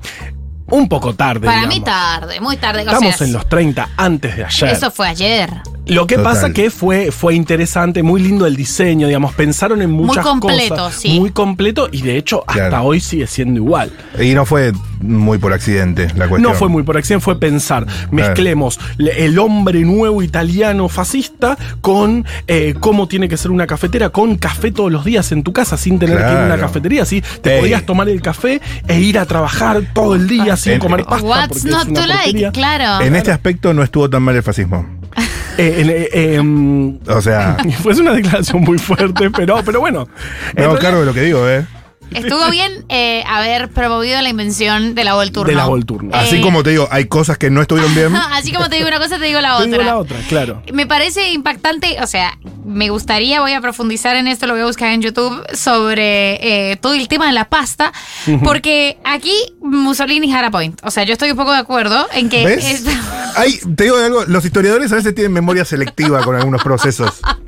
un 0.76 0.88
poco 0.88 1.14
tarde. 1.14 1.47
Para 1.47 1.66
mí 1.66 1.81
tarde, 1.81 2.40
muy 2.40 2.57
tarde. 2.57 2.81
o 2.83 2.85
Estamos 2.87 3.16
sea, 3.16 3.26
en 3.26 3.33
los 3.33 3.49
30 3.49 3.88
antes 3.97 4.37
de 4.37 4.45
ayer. 4.45 4.71
Eso 4.71 4.90
fue 4.90 5.09
ayer. 5.09 5.50
Lo 5.87 6.07
que 6.07 6.16
Total. 6.16 6.33
pasa 6.33 6.50
que 6.54 6.71
fue, 6.71 7.11
fue 7.12 7.35
interesante, 7.35 8.02
muy 8.02 8.23
lindo 8.23 8.47
el 8.47 8.57
diseño, 8.57 9.07
digamos, 9.07 9.35
pensaron 9.35 9.83
en 9.83 9.90
muchas 9.90 10.25
completo, 10.25 10.76
cosas. 10.76 10.95
sí. 10.95 11.21
Muy 11.21 11.31
completo 11.31 11.90
y 11.93 12.00
de 12.00 12.16
hecho 12.16 12.43
hasta 12.47 12.69
Claro. 12.71 12.85
hoy 12.87 13.00
sigue 13.00 13.26
siendo 13.26 13.59
igual. 13.61 13.93
Y 14.19 14.33
no 14.33 14.47
fue 14.47 14.73
muy 15.02 15.37
por 15.37 15.52
accidente 15.52 16.07
la 16.16 16.26
cuestión. 16.26 16.40
No 16.40 16.54
fue 16.59 16.71
muy 16.71 16.85
por 16.85 16.97
accidente, 16.97 17.23
fue 17.23 17.38
pensar. 17.38 17.87
Mezclemos 18.11 18.81
le- 18.97 19.26
el 19.26 19.38
hombre 19.38 19.81
nuevo 19.81 20.23
italiano 20.23 20.88
fascista 20.88 21.59
con 21.83 22.25
eh, 22.47 22.75
cómo 22.81 23.07
tiene 23.07 23.28
que 23.28 23.37
ser 23.37 23.50
una 23.50 23.66
cafetera, 23.66 24.09
con 24.09 24.37
café 24.37 24.73
todos 24.73 24.90
los 24.90 25.04
días 25.04 25.33
en 25.33 25.43
tu 25.43 25.52
casa 25.52 25.76
sin 25.76 25.99
tener 25.99 26.16
que 26.16 26.33
ir 26.33 26.38
a 26.38 26.45
una 26.47 26.57
cafetería. 26.57 27.04
¿sí? 27.04 27.23
Te 27.43 27.57
Ey. 27.57 27.61
podías 27.61 27.85
tomar 27.85 28.09
el 28.09 28.23
café 28.23 28.62
e 28.88 29.00
ir 29.00 29.19
a 29.19 29.26
trabajar 29.26 29.83
todo 29.93 30.14
el 30.14 30.26
día 30.28 30.57
sin 30.64 30.73
En- 30.75 30.78
comer 30.80 31.04
pasta. 31.04 31.26
What's 31.26 31.49
porque 31.62 31.68
not 31.71 31.83
es 31.83 31.88
una 31.88 32.00
to 32.00 32.06
like? 32.06 32.50
Claro. 32.52 33.04
En 33.04 33.14
este 33.16 33.30
aspecto 33.30 33.73
no 33.75 33.83
estuvo 33.83 34.09
tan 34.11 34.23
mal 34.23 34.35
el 34.37 34.42
fascismo. 34.42 34.85
Eh, 35.56 35.75
en- 35.78 35.90
eh, 35.90 36.35
em, 36.35 36.99
O 37.09 37.23
sea, 37.23 37.56
fue 37.83 37.94
una 37.94 38.12
declaración 38.12 38.62
muy 38.62 38.76
fuerte, 38.76 39.30
pero, 39.37 39.62
pero 39.64 39.78
bueno. 39.78 40.09
me 40.56 40.64
hago 40.64 40.76
cargo 40.78 40.99
de 41.00 41.06
lo 41.06 41.14
que 41.14 41.21
digo, 41.21 41.49
¿eh? 41.49 41.64
Estuvo 42.11 42.50
bien 42.50 42.85
eh, 42.88 43.23
haber 43.28 43.68
promovido 43.71 44.21
la 44.21 44.28
invención 44.28 44.97
de 44.97 45.04
la 45.04 45.14
Volturno. 45.14 45.49
De 45.49 45.54
la 45.54 45.66
Volturno. 45.66 46.11
Así 46.12 46.37
Eh, 46.37 46.40
como 46.40 46.64
te 46.64 46.71
digo, 46.71 46.88
hay 46.90 47.04
cosas 47.06 47.38
que 47.38 47.50
no 47.50 47.61
estuvieron 47.62 47.94
bien. 47.94 48.14
Así 48.16 48.52
como 48.52 48.68
te 48.68 48.76
digo 48.76 48.88
una 48.88 48.99
cosa, 48.99 49.18
te 49.18 49.26
digo 49.26 49.40
la 49.40 49.50
Te 49.50 49.54
otra. 49.54 49.66
digo 49.66 49.83
la 49.85 49.97
otra, 49.97 50.16
claro. 50.28 50.61
Me 50.73 50.87
parece 50.88 51.30
impactante, 51.33 51.99
o 52.02 52.06
sea, 52.09 52.37
me 52.75 52.90
gustaría, 52.90 53.40
voy 53.40 53.52
a 53.52 53.61
profundizar 53.61 54.16
en 54.16 54.26
esto, 54.28 54.47
lo 54.47 54.52
voy 54.54 54.62
a 54.62 54.66
buscar 54.66 54.90
en 54.93 55.00
YouTube, 55.02 55.43
sobre 55.54 56.73
eh, 56.73 56.76
todo 56.76 56.95
el 56.95 57.09
tema 57.09 57.26
de 57.26 57.33
la 57.33 57.47
pasta, 57.49 57.93
porque 58.43 58.99
aquí 59.04 59.33
Mussolini 59.62 60.33
had 60.33 60.45
a 60.45 60.50
point. 60.50 60.78
O 60.85 60.90
sea, 60.90 61.04
yo 61.04 61.12
estoy 61.14 61.31
un 61.31 61.37
poco 61.37 61.52
de 61.52 61.59
acuerdo 61.59 62.07
en 62.12 62.28
que... 62.28 62.45
¿Ves? 62.45 62.64
esta- 62.64 62.90
Hay, 63.40 63.59
te 63.76 63.85
digo 63.85 63.97
algo, 63.97 64.25
los 64.26 64.45
historiadores 64.45 64.93
a 64.93 64.97
veces 64.97 65.14
tienen 65.14 65.33
memoria 65.33 65.64
selectiva 65.64 66.23
con 66.23 66.37
algunos 66.37 66.62
procesos. 66.62 67.21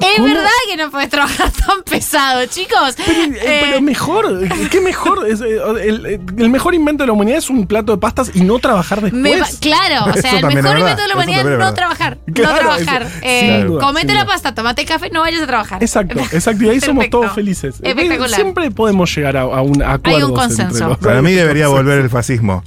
Es 0.00 0.16
¿Cómo? 0.16 0.28
verdad 0.28 0.48
que 0.68 0.76
no 0.76 0.90
puedes 0.90 1.08
trabajar 1.08 1.50
tan 1.66 1.82
pesado, 1.82 2.44
chicos. 2.46 2.94
Pero, 2.96 3.12
eh, 3.22 3.38
Eh, 3.42 3.60
pero 3.64 3.80
mejor, 3.80 4.48
¿qué 4.70 4.80
mejor? 4.80 5.26
Es, 5.28 5.40
eh, 5.40 5.58
el, 5.82 6.20
el 6.36 6.50
mejor 6.50 6.74
invento 6.74 7.02
de 7.02 7.06
la 7.08 7.12
humanidad 7.12 7.38
es 7.38 7.50
un 7.50 7.66
plato 7.66 7.92
de 7.92 7.98
pastas 7.98 8.30
y 8.34 8.40
no 8.42 8.58
trabajar 8.58 9.00
después. 9.00 9.22
me 9.22 9.40
claro, 9.60 10.10
o 10.10 10.12
sea, 10.20 10.38
el 10.38 10.46
mejor 10.46 10.78
invento 10.78 11.02
de 11.02 11.08
la 11.08 11.14
humanidad 11.14 11.40
es 11.52 11.58
no 11.58 11.74
trabajar. 11.74 12.18
Claro, 12.34 12.52
no 12.54 12.58
trabajar. 12.76 13.02
eso, 13.02 13.12
Eh, 13.22 13.64
duda, 13.66 13.80
comete 13.86 14.14
la 14.14 14.26
pasta, 14.26 14.54
tomate 14.54 14.84
café, 14.84 15.10
no 15.10 15.20
vayas 15.20 15.42
a 15.42 15.46
trabajar. 15.46 15.82
Exacto, 15.82 16.18
exacto. 16.32 16.64
Y 16.64 16.68
ahí 16.70 16.80
somos 16.80 17.04
Perfecto. 17.04 17.20
todos 17.20 17.32
felices. 17.34 17.76
Espectacular. 17.82 18.30
Siempre 18.40 18.70
podemos 18.70 19.14
llegar 19.14 19.36
a, 19.36 19.42
a 19.42 19.62
un 19.62 19.82
acuerdo. 19.82 20.34
consenso. 20.34 20.96
Para 20.98 21.22
mí 21.22 21.32
debería 21.32 21.68
volver 21.68 22.00
el 22.00 22.10
fascismo. 22.10 22.62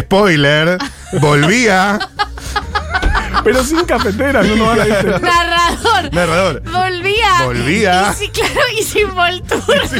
Spoiler, 0.00 0.78
volvía. 1.20 1.98
Pero 3.44 3.64
sin 3.64 3.84
cafetera, 3.84 4.42
no 4.42 4.56
nos 4.56 4.68
van 4.68 4.80
a 4.80 4.84
decir. 4.84 5.20
Narrador. 5.20 6.12
Narrador. 6.12 6.62
Volvía. 6.62 7.44
Volvía. 7.44 8.12
Y 8.12 8.24
sí, 8.24 8.28
claro, 8.30 8.60
y 8.78 8.82
sin 8.82 9.14
volturnos. 9.14 9.90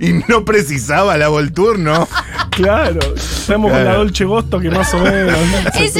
y 0.00 0.12
no 0.28 0.44
precisaba 0.44 1.16
la 1.16 1.28
Volturno. 1.28 2.08
Claro, 2.50 3.00
estamos 3.14 3.70
con 3.70 3.84
la. 3.84 3.94
Dolce 3.94 4.24
Gusto 4.24 4.60
que 4.60 4.70
más 4.70 4.92
o 4.94 4.98
menos. 4.98 5.36
¿no? 5.36 5.80
Es 5.80 5.96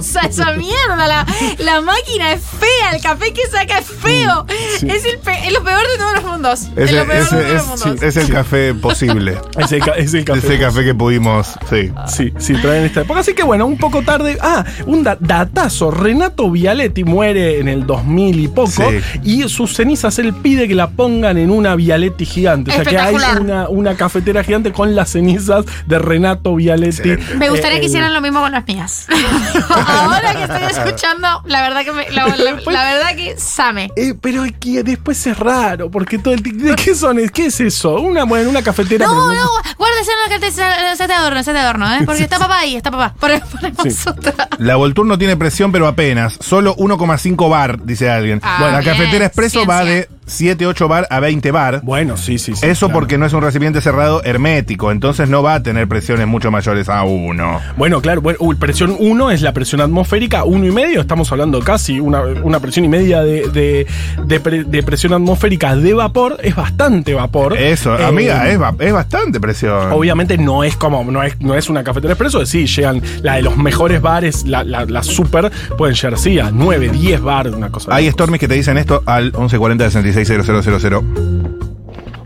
espantosa 0.00 0.20
esa 0.28 0.52
mierda. 0.52 1.06
La, 1.06 1.26
la 1.58 1.80
máquina 1.80 2.32
es 2.32 2.40
fea. 2.42 2.90
El 2.94 3.02
café 3.02 3.32
que 3.32 3.42
saca 3.50 3.78
es 3.78 3.86
feo. 3.86 4.46
Sí. 4.78 4.88
Es, 4.88 5.04
el 5.04 5.18
pe- 5.18 5.46
es 5.46 5.52
lo 5.52 5.62
peor 5.62 5.80
de 5.80 5.96
todos 5.98 6.14
los 6.14 6.24
mundos. 6.24 6.60
Es, 6.76 6.90
es 6.90 6.92
lo 6.92 7.00
el- 7.02 7.06
peor 7.08 7.22
es- 7.22 7.30
de 7.30 7.36
todos 7.36 7.46
es- 7.46 7.54
los 7.68 7.86
mundos. 7.86 8.02
es 8.02 8.16
el 8.16 8.32
café 8.32 8.74
posible. 8.74 9.38
Es 9.58 9.72
el, 9.72 9.80
ca- 9.82 9.92
es 9.92 10.12
el 10.14 10.24
café. 10.24 10.38
Ese 10.46 10.58
café 10.58 10.84
que 10.84 10.94
pudimos. 10.94 11.54
Sí. 11.70 11.90
Sí, 12.06 12.32
sí, 12.38 12.54
traen 12.54 12.84
esta 12.84 13.02
época. 13.02 13.20
Así 13.20 13.34
que 13.34 13.42
bueno, 13.44 13.66
un 13.66 13.78
poco 13.78 14.02
tarde. 14.02 14.36
Ah, 14.40 14.64
un 14.86 15.02
da- 15.02 15.16
datazo. 15.20 15.90
Renato 15.90 16.50
Vialetti 16.50 17.04
muere 17.04 17.60
en 17.60 17.68
el 17.68 17.86
2000 17.86 18.40
y 18.40 18.48
poco. 18.48 18.70
Sí. 18.70 19.00
Y 19.22 19.48
sus 19.48 19.74
cenizas 19.74 20.18
él 20.18 20.34
pide 20.34 20.68
que 20.68 20.74
la 20.74 20.90
pongan 20.90 21.38
en 21.38 21.50
una 21.50 21.76
Vialetti 21.76 22.26
gigante. 22.26 22.70
O 22.70 22.74
sea 22.74 22.84
que 22.84 22.98
hay 22.98 23.14
una, 23.14 23.68
una 23.68 23.94
cafetera 23.96 24.42
gigante 24.44 24.72
con 24.72 24.94
las 24.94 25.10
cenizas 25.10 25.64
de 25.86 25.98
Renato 25.98 26.54
Vialetti. 26.54 27.10
Excelente. 27.10 27.34
Me 27.36 27.48
gustaría 27.50 27.78
Eh, 27.78 27.80
que 27.80 27.86
hicieran 27.86 28.12
lo 28.12 28.20
mismo 28.20 28.40
con 28.40 28.52
las 28.52 28.66
mías. 28.66 29.06
Ahora 29.86 30.34
que 30.34 30.42
estoy 30.44 30.62
escuchando, 30.84 31.42
la 31.46 31.62
verdad 31.62 31.84
que 31.84 31.92
me, 31.92 32.10
la, 32.10 32.26
la- 32.28 32.52
la 32.70 32.84
verdad 32.84 33.14
que 33.16 33.36
same. 33.38 33.90
Eh, 33.96 34.14
pero 34.20 34.44
es 34.44 34.52
que 34.58 34.82
después 34.82 35.26
es 35.26 35.38
raro, 35.38 35.90
porque 35.90 36.18
todo 36.18 36.34
el 36.34 36.42
¿De 36.42 36.74
qué 36.76 36.94
son? 36.94 37.18
¿Qué 37.30 37.46
es 37.46 37.60
eso? 37.60 37.94
Una, 38.00 38.24
bueno, 38.24 38.50
una 38.50 38.62
cafetera. 38.62 39.06
No, 39.06 39.12
pero 39.28 39.40
no, 39.42 39.50
guárdese 39.78 40.10
en 40.12 40.18
la 40.22 40.28
cartera, 40.38 40.96
se 40.96 41.06
te 41.06 41.12
adorno, 41.12 41.42
se 41.42 41.52
te 41.52 41.58
adorno, 41.58 41.92
¿eh? 41.94 42.00
Porque 42.04 42.22
está 42.24 42.38
papá 42.38 42.60
ahí, 42.60 42.76
está 42.76 42.90
papá. 42.90 43.14
Pone- 43.20 43.40
Ponemos 43.40 43.82
Sí. 43.94 44.08
otra. 44.08 44.48
La 44.58 44.76
Volturno 44.76 45.18
tiene 45.18 45.36
presión, 45.36 45.72
pero 45.72 45.86
apenas. 45.86 46.36
Solo 46.40 46.74
1,5 46.76 47.48
bar, 47.48 47.84
dice 47.84 48.10
alguien. 48.10 48.40
Ah, 48.42 48.56
Bueno, 48.60 48.72
la 48.74 48.80
bien, 48.80 48.96
cafetera 48.96 49.26
expreso 49.26 49.66
va 49.66 49.84
de. 49.84 50.08
7, 50.26 50.66
8 50.66 50.88
bar 50.88 51.06
a 51.10 51.20
20 51.20 51.50
bar. 51.50 51.80
Bueno, 51.82 52.16
sí, 52.16 52.38
sí, 52.38 52.54
sí. 52.54 52.66
Eso 52.66 52.86
claro. 52.86 53.00
porque 53.00 53.18
no 53.18 53.26
es 53.26 53.32
un 53.32 53.42
recipiente 53.42 53.80
cerrado 53.80 54.22
hermético, 54.24 54.90
entonces 54.92 55.28
no 55.28 55.42
va 55.42 55.54
a 55.54 55.62
tener 55.62 55.86
presiones 55.88 56.26
mucho 56.26 56.50
mayores 56.50 56.88
a 56.88 57.02
1. 57.04 57.60
Bueno, 57.76 58.00
claro, 58.00 58.20
bueno, 58.22 58.38
uy, 58.40 58.56
presión 58.56 58.96
1 58.98 59.30
es 59.30 59.42
la 59.42 59.52
presión 59.52 59.80
atmosférica, 59.80 60.44
uno 60.44 60.66
y 60.66 60.70
medio, 60.70 61.00
estamos 61.00 61.30
hablando 61.32 61.60
casi 61.60 62.00
una, 62.00 62.22
una 62.42 62.60
presión 62.60 62.84
y 62.84 62.88
media 62.88 63.22
de, 63.22 63.48
de- 63.48 63.86
de 64.24 64.40
pre- 64.40 64.64
de 64.64 64.82
presión 64.82 65.12
atmosférica 65.12 65.76
de 65.76 65.94
vapor, 65.94 66.38
es 66.42 66.54
bastante 66.56 67.14
vapor. 67.14 67.56
Eso, 67.56 67.98
Eh, 67.98 68.04
amiga, 68.04 68.48
es, 68.48 68.58
es 68.80 68.92
bastante 68.92 69.40
presión. 69.40 69.92
Obviamente 69.92 70.38
no 70.38 70.64
es 70.64 70.76
como, 70.76 71.04
no 71.10 71.22
es, 71.22 71.40
no 71.40 71.54
es 71.54 71.68
una 71.68 71.84
cafetera 71.84 72.12
expreso, 72.14 72.44
sí, 72.46 72.66
llegan, 72.66 73.02
la 73.22 73.34
de 73.36 73.42
los 73.42 73.56
mejores 73.56 74.00
bares, 74.00 74.44
la, 74.46 74.64
la, 74.64 74.84
la 74.84 75.02
super, 75.02 75.50
pueden 75.76 75.94
llegar 75.94 76.14
así 76.14 76.38
a 76.38 76.50
9, 76.50 76.88
10 76.90 77.20
bar, 77.20 77.48
una 77.48 77.70
cosa. 77.70 77.94
Hay 77.94 78.10
Stormies 78.10 78.40
que 78.40 78.48
te 78.48 78.54
dicen 78.54 78.78
esto 78.78 79.02
al 79.06 79.24
1140 79.32 79.84
660000. 80.14 81.02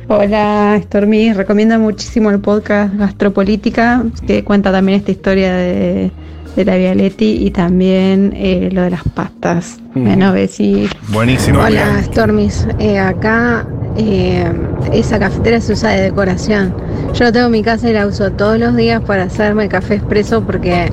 Hola, 0.08 0.80
Stormy. 0.84 1.32
Recomiendo 1.32 1.78
muchísimo 1.78 2.30
el 2.30 2.40
podcast 2.40 2.94
Gastropolítica, 2.94 4.04
que 4.26 4.42
cuenta 4.44 4.72
también 4.72 4.98
esta 4.98 5.10
historia 5.10 5.54
de, 5.54 6.10
de 6.56 6.64
la 6.64 6.76
Vialetti 6.76 7.44
y 7.46 7.50
también 7.50 8.32
eh, 8.34 8.70
lo 8.72 8.82
de 8.82 8.90
las 8.90 9.02
pastas. 9.14 9.78
Bueno, 9.94 10.32
Bessie. 10.32 10.88
Buenísimo. 11.08 11.60
Hola, 11.60 12.02
Stormis. 12.04 12.66
Eh, 12.78 12.98
acá 12.98 13.66
eh, 13.96 14.50
esa 14.92 15.18
cafetera 15.18 15.60
se 15.60 15.72
usa 15.72 15.90
de 15.90 16.02
decoración. 16.02 16.74
Yo 17.14 17.24
la 17.24 17.32
tengo 17.32 17.46
en 17.46 17.52
mi 17.52 17.62
casa 17.62 17.90
y 17.90 17.92
la 17.92 18.06
uso 18.06 18.32
todos 18.32 18.58
los 18.58 18.76
días 18.76 19.02
para 19.02 19.24
hacerme 19.24 19.68
café 19.68 19.94
expreso 19.96 20.42
porque 20.42 20.90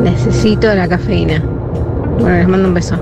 necesito 0.00 0.72
la 0.74 0.88
cafeína. 0.88 1.42
Bueno, 2.20 2.36
les 2.36 2.48
mando 2.48 2.68
un 2.68 2.74
beso. 2.74 2.98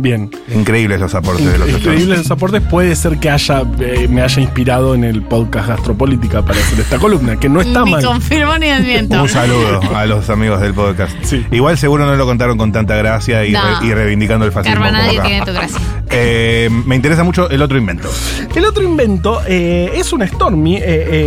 Bien. 0.00 0.30
Increíbles 0.54 1.00
los 1.00 1.12
aportes 1.16 1.44
de 1.44 1.58
los 1.58 1.68
Increíbles 1.70 2.18
los 2.18 2.30
aportes. 2.30 2.62
Puede 2.62 2.94
ser 2.94 3.18
que 3.18 3.30
haya, 3.30 3.64
eh, 3.80 4.06
me 4.08 4.22
haya 4.22 4.40
inspirado 4.40 4.94
en 4.94 5.02
el 5.02 5.22
podcast 5.22 5.68
Gastropolítica 5.68 6.42
para 6.42 6.60
hacer 6.60 6.78
esta 6.78 6.98
columna, 6.98 7.34
que 7.40 7.48
no 7.48 7.60
está 7.60 7.82
Ni 7.84 7.90
mal. 7.90 8.04
confirmo 8.04 8.56
ni 8.58 8.68
desmiento. 8.68 9.20
Un 9.20 9.28
saludo 9.28 9.80
a 9.96 10.06
los 10.06 10.30
amigos 10.30 10.60
del 10.60 10.72
podcast. 10.72 11.16
Sí. 11.22 11.44
Igual 11.50 11.76
seguro 11.78 12.06
no 12.06 12.14
lo 12.14 12.26
contaron 12.26 12.56
con 12.56 12.70
tanta 12.70 12.94
gracia 12.94 13.44
y, 13.44 13.50
No. 13.50 13.80
re- 13.80 13.86
y 13.88 13.92
reivindicando 13.92 14.46
el 14.46 14.52
fascismo. 14.52 14.80
Carva, 14.82 14.92
nadie 14.92 15.20
tiene 15.20 15.44
tu 15.44 15.52
gracia. 15.52 15.78
Eh, 16.10 16.70
me 16.86 16.94
interesa 16.94 17.24
mucho 17.24 17.50
el 17.50 17.60
otro 17.60 17.76
invento. 17.76 18.08
El 18.54 18.64
otro 18.66 18.84
invento 18.84 19.40
eh, 19.48 19.90
es 19.96 20.12
un 20.12 20.26
Stormy. 20.26 20.76
eh, 20.76 20.82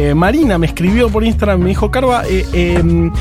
eh, 0.10 0.14
Marina 0.16 0.58
me 0.58 0.68
escribió 0.68 1.10
por 1.10 1.26
Instagram, 1.26 1.60
me 1.60 1.70
dijo, 1.70 1.92
Carva, 1.92 2.24
eh, 2.26 2.46
eh, 2.54 3.12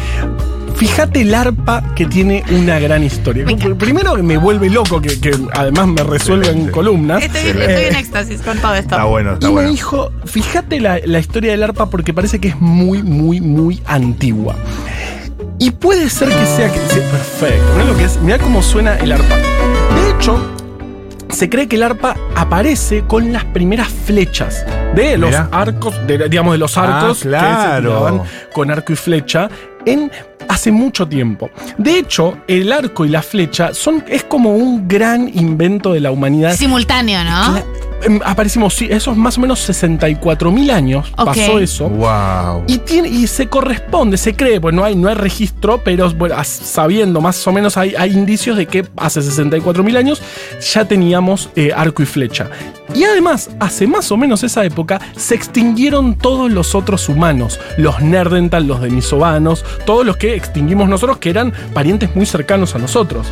fíjate 0.77 1.23
el 1.23 1.35
arpa 1.35 1.83
que 1.95 2.07
tiene 2.07 2.43
una 2.51 2.79
gran 2.79 3.03
historia. 3.05 3.45
Primero 3.79 4.15
que 4.17 4.23
me 4.23 4.37
vuelve 4.37 4.71
loco, 4.71 5.01
que, 5.01 5.21
que 5.21 5.33
además 5.53 5.87
me 5.89 6.03
resuelve 6.03 6.49
en 6.49 6.69
columna. 6.71 7.19
Estoy, 7.19 7.51
en 7.51 7.95
éxtasis 7.97 8.41
con 8.43 8.59
todo 8.59 8.75
esto. 8.75 8.95
Está 8.95 9.05
bueno, 9.05 9.31
Y 9.31 9.35
está 9.35 9.47
me 9.49 9.53
bueno. 9.53 9.71
dijo, 9.71 10.11
fíjate 10.25 10.81
la, 10.81 10.99
la 11.05 11.19
historia 11.19 11.51
del 11.53 11.63
arpa 11.63 11.91
porque 11.91 12.15
parece 12.15 12.39
que 12.41 12.49
es 12.49 12.61
muy, 12.61 13.03
muy, 13.03 13.41
muy 13.41 13.83
antigua. 13.87 14.55
Y 15.59 15.71
puede 15.73 16.09
ser 16.09 16.29
que 16.29 16.47
sea 16.47 16.73
que 16.73 16.79
sí, 16.89 17.01
perfecto. 17.11 17.65
Mirá 17.75 17.85
lo 17.85 17.97
que 17.97 18.05
es, 18.05 18.17
mirá 18.23 18.39
cómo 18.39 18.63
suena 18.63 18.97
el 18.97 19.13
arpa. 19.13 19.37
De 19.37 20.11
hecho, 20.17 20.41
se 21.29 21.51
cree 21.51 21.69
que 21.69 21.77
el 21.77 21.83
arpa 21.83 22.17
aparece 22.35 23.03
con 23.07 23.33
las 23.33 23.45
primeras 23.45 23.89
flechas 23.89 24.65
de 24.95 25.17
los 25.19 25.31
Mirá. 25.31 25.49
arcos, 25.53 25.95
de, 26.07 26.29
digamos 26.29 26.53
de 26.53 26.59
los 26.59 26.77
Ah, 26.79 27.01
arcos 27.01 27.19
que 27.19 27.23
se 27.25 27.29
claro. 27.29 27.89
tiraban 27.91 28.23
con 28.55 28.71
arco 28.71 28.93
y 28.93 28.97
flecha 28.97 29.49
en 29.87 30.11
hace 30.49 30.73
mucho 30.73 31.07
tiempo. 31.07 31.51
De 31.79 31.99
hecho, 31.99 32.39
el 32.49 32.73
arco 32.73 33.05
y 33.05 33.09
la 33.09 33.23
flecha 33.23 33.73
son 33.75 34.05
es 34.09 34.25
como 34.25 34.55
un 34.57 34.89
gran 34.89 35.31
invento 35.33 35.93
de 35.93 36.01
la 36.01 36.11
humanidad. 36.11 36.55
Simultáneo, 36.55 37.23
¿no? 37.25 37.90
Aparecimos, 38.25 38.75
sí, 38.75 38.89
esos 38.91 39.17
más 39.17 39.39
o 39.39 39.41
menos 39.41 39.61
64 39.61 40.51
mil 40.51 40.71
años 40.71 41.13
Ok. 41.17 41.27
pasó 41.27 41.59
eso. 41.59 41.89
Wow. 41.89 42.65
Y, 42.67 42.79
tiene, 42.79 43.09
y 43.09 43.27
se 43.27 43.49
corresponde, 43.49 44.17
se 44.17 44.35
cree, 44.35 44.61
pues 44.61 44.75
no 44.75 44.85
hay, 44.85 44.97
no 44.97 45.09
hay 45.09 45.15
registro, 45.15 45.81
pero 45.85 46.11
bueno, 46.15 46.37
sabiendo 46.45 47.21
más 47.21 47.47
o 47.47 47.53
menos 47.53 47.77
hay, 47.77 47.95
hay 47.97 48.13
indicios 48.13 48.57
de 48.57 48.67
que 48.67 48.87
hace 48.97 49.23
64 49.23 49.83
mil 49.83 49.97
años 49.97 50.23
ya 50.73 50.85
teníamos 50.85 51.51
eh, 51.57 51.73
arco 51.75 52.03
y 52.03 52.07
flecha. 52.07 52.49
Y 52.95 53.05
además, 53.05 53.51
hace 53.61 53.87
más 53.87 54.11
o 54.11 54.17
menos 54.17 54.43
esa 54.43 54.65
época, 54.65 55.01
se 55.17 55.35
extinguieron 55.35 56.17
todos 56.17 56.51
los 56.51 56.75
otros 56.75 57.09
humanos, 57.09 57.61
los 57.77 58.01
Nerdental, 58.01 58.67
los 58.67 58.81
denisovanos, 58.81 59.65
todos 59.87 60.05
los 60.05 60.17
que 60.17 60.35
extinguimos 60.35 60.89
nosotros, 60.89 61.19
que 61.19 61.31
eran 61.31 61.53
parientes 61.73 62.15
muy 62.17 62.27
cercanos 62.27 62.75
a 62.75 62.79
nosotros. 62.79 63.27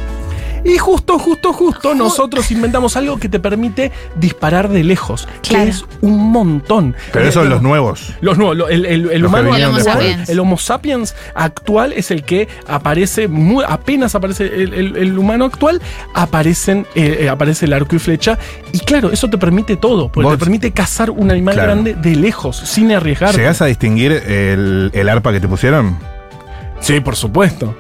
Y 0.64 0.76
justo, 0.78 1.18
justo, 1.18 1.52
justo, 1.52 1.94
nosotros 1.94 2.50
inventamos 2.50 2.96
algo 2.96 3.18
que 3.18 3.28
te 3.28 3.38
permite 3.40 3.92
disparar 4.16 4.68
de 4.68 4.84
lejos, 4.84 5.28
Claro. 5.42 5.64
que 5.64 5.70
es 5.70 5.84
un 6.00 6.30
montón. 6.32 6.94
Pero 7.12 7.24
esos 7.26 7.42
son 7.42 7.50
los 7.50 7.62
nuevos. 7.62 8.12
los 8.20 8.36
nuevos, 8.38 8.56
lo- 8.56 8.68
el, 8.68 8.84
el- 8.86 9.10
el 9.10 9.22
Los 9.22 9.32
que 9.32 9.38
humano 9.40 9.56
El 9.56 9.64
Homo 9.64 9.76
actual, 9.78 9.94
sapiens. 9.96 10.28
el 10.28 10.38
Homo 10.40 10.58
sapiens 10.58 11.14
actual 11.34 11.92
es 11.92 12.10
el 12.10 12.24
que 12.24 12.48
aparece, 12.66 13.28
muy, 13.28 13.64
apenas 13.66 14.14
aparece 14.14 14.46
el, 14.46 14.74
el- 14.74 14.96
el 14.96 15.18
humano 15.18 15.44
actual, 15.44 15.80
aparecen, 16.14 16.86
eh, 16.94 17.18
eh, 17.22 17.28
aparece 17.28 17.66
el 17.66 17.72
arco 17.72 17.96
y 17.96 17.98
flecha. 17.98 18.38
Y 18.72 18.80
claro, 18.80 19.10
eso 19.12 19.28
te 19.30 19.38
permite 19.38 19.76
todo, 19.76 20.10
porque 20.10 20.24
Vos- 20.28 20.34
te 20.38 20.44
permite 20.44 20.72
cazar 20.72 21.10
un 21.10 21.30
animal 21.30 21.54
Claro. 21.54 21.68
grande 21.72 21.94
de 21.94 22.16
lejos, 22.16 22.56
sin 22.56 22.92
arriesgar. 22.92 23.34
¿Llegás 23.34 23.62
a 23.62 23.66
distinguir 23.66 24.12
el, 24.12 24.90
el 24.92 25.08
arpa 25.08 25.32
que 25.32 25.40
te 25.40 25.48
pusieron? 25.48 25.96
Sí, 26.80 27.00
por 27.00 27.16
supuesto. 27.16 27.74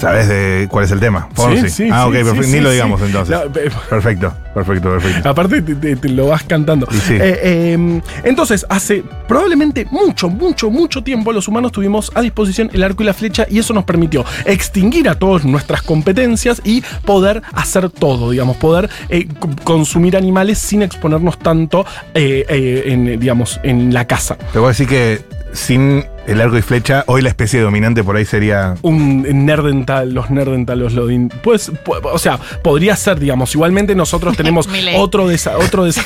¿Sabes 0.00 0.28
de 0.28 0.68
cuál 0.70 0.84
es 0.84 0.90
el 0.90 1.00
tema? 1.00 1.28
Fonsi. 1.34 1.62
Sí, 1.62 1.84
sí, 1.84 1.88
ah, 1.92 2.06
ok, 2.06 2.14
sí, 2.14 2.24
perfecto. 2.24 2.48
Ni 2.48 2.60
lo 2.60 2.70
digamos 2.70 3.00
entonces. 3.02 3.36
No, 3.36 3.50
Perfecto, 3.52 4.32
perfecto, 4.54 4.90
perfecto. 4.90 5.28
Aparte 5.28 5.62
te, 5.62 5.74
te- 5.74 5.96
te 5.96 6.08
lo 6.08 6.28
vas 6.28 6.42
cantando. 6.44 6.86
Eh, 7.10 7.40
eh, 7.42 8.00
entonces, 8.24 8.64
hace 8.68 9.02
probablemente 9.26 9.86
mucho, 9.90 10.28
mucho, 10.28 10.70
mucho 10.70 11.02
tiempo 11.02 11.32
los 11.32 11.48
humanos 11.48 11.72
tuvimos 11.72 12.10
a 12.14 12.20
disposición 12.22 12.70
el 12.72 12.82
arco 12.82 13.02
y 13.02 13.06
la 13.06 13.14
flecha 13.14 13.46
y 13.50 13.58
eso 13.58 13.74
nos 13.74 13.84
permitió 13.84 14.24
extinguir 14.44 15.08
a 15.08 15.14
todas 15.16 15.44
nuestras 15.44 15.82
competencias 15.82 16.60
y 16.64 16.82
poder 17.04 17.42
hacer 17.52 17.90
todo, 17.90 18.30
digamos, 18.30 18.56
poder 18.56 18.88
eh, 19.08 19.26
consumir 19.64 20.16
animales 20.16 20.58
sin 20.58 20.82
exponernos 20.82 21.38
tanto, 21.38 21.84
eh, 22.14 22.82
en, 22.86 23.18
digamos, 23.18 23.58
en 23.62 23.92
la 23.92 24.06
casa. 24.06 24.36
Te 24.52 24.58
voy 24.58 24.66
a 24.66 24.68
decir 24.68 24.86
que 24.86 25.20
sin 25.58 26.04
el 26.26 26.40
arco 26.40 26.56
y 26.58 26.62
flecha, 26.62 27.04
hoy 27.06 27.22
la 27.22 27.28
especie 27.30 27.60
dominante 27.60 28.02
por 28.04 28.16
ahí 28.16 28.24
sería. 28.24 28.74
un 28.82 29.24
nerdental, 29.46 30.12
los 30.14 30.30
nerdental, 30.30 30.78
los 30.78 30.92
lodin. 30.94 31.28
Pues, 31.42 31.72
pu- 31.72 32.00
o 32.04 32.18
sea, 32.18 32.38
podría 32.62 32.96
ser, 32.96 33.18
digamos. 33.18 33.54
Igualmente 33.54 33.94
nosotros 33.94 34.36
tenemos 34.36 34.68
otro 34.96 35.26
desa, 35.28 35.58
otro 35.58 35.84
desa. 35.84 36.04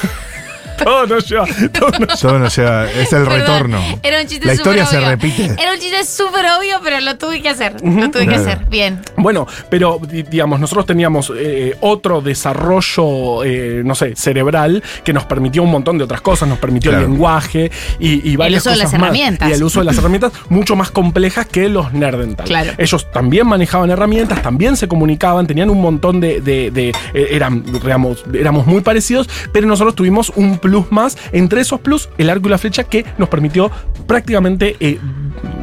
Todo 0.85 1.07
no 1.07 1.18
lleva, 1.18 1.47
todo 1.73 1.90
no 1.99 2.07
Todo 2.07 2.38
no 2.38 2.51
sea, 2.51 2.90
es 2.90 3.12
el 3.12 3.25
Perdón, 3.25 3.38
retorno. 3.40 3.81
Era 4.03 4.21
un 4.21 4.27
chiste 4.27 4.47
La 4.47 4.55
historia 4.55 4.87
se 4.87 4.99
obvio. 4.99 5.09
repite. 5.09 5.45
Era 5.59 5.73
un 5.73 5.79
chiste 5.79 6.05
súper 6.05 6.45
obvio, 6.59 6.79
pero 6.83 7.01
lo 7.01 7.16
tuve 7.16 7.40
que 7.42 7.49
hacer. 7.49 7.75
Lo 7.83 8.11
tuve 8.11 8.27
que 8.27 8.35
hacer. 8.35 8.66
Bien. 8.71 9.01
Bueno, 9.16 9.47
pero 9.71 9.99
di- 10.07 10.23
digamos, 10.23 10.61
nosotros 10.61 10.87
teníamos 10.87 11.33
eh, 11.37 11.77
otro 11.81 12.21
desarrollo, 12.21 13.45
eh, 13.45 13.83
no 13.85 13.95
sé, 13.95 14.14
cerebral 14.16 14.83
que 15.05 15.12
nos 15.12 15.25
permitió 15.25 15.62
un 15.62 15.71
montón 15.71 15.99
de 15.99 16.05
otras 16.05 16.21
cosas, 16.21 16.49
nos 16.49 16.59
permitió 16.59 16.90
Claro. 16.90 17.05
el 17.07 17.11
lenguaje 17.12 17.71
y, 17.99 18.29
y 18.31 18.37
varias 18.37 18.62
uso 18.62 18.71
de 18.71 18.77
las 18.77 18.87
cosas 18.87 19.01
más. 19.01 19.09
herramientas. 19.11 19.49
Y 19.51 19.53
el 19.53 19.62
uso 19.62 19.81
de 19.81 19.85
las 19.87 19.97
herramientas 19.99 20.33
mucho 20.49 20.77
más 20.77 20.90
complejas 20.90 21.47
que 21.47 21.68
los 21.68 21.92
nerdental. 21.92 22.47
Claro. 22.47 22.73
Ellos 22.79 23.11
también 23.12 23.47
manejaban 23.47 23.90
herramientas, 23.90 24.42
también 24.42 24.77
se 24.77 24.88
comunicaban, 24.88 25.47
tenían 25.47 25.71
un 25.71 25.81
montón 25.81 26.21
de, 26.21 26.40
de- 26.40 26.71
de- 26.71 26.90
eh, 27.14 27.29
eran, 27.33 27.62
digamos, 27.64 28.25
éramos 28.35 28.66
muy 28.66 28.81
parecidos, 28.81 29.29
pero 29.53 29.66
nosotros 29.66 29.95
tuvimos 29.95 30.31
un 30.35 30.59
plus 30.59 30.71
más. 30.90 31.16
Entre 31.32 31.61
esos 31.61 31.80
plus, 31.80 32.08
el 32.18 32.30
arco 32.30 32.48
y 32.48 32.50
la 32.50 32.58
flecha 32.58 32.85
que 32.85 33.04
nos 33.18 33.28
permitió 33.28 33.70
prácticamente 34.06 34.76
eh, 34.80 34.98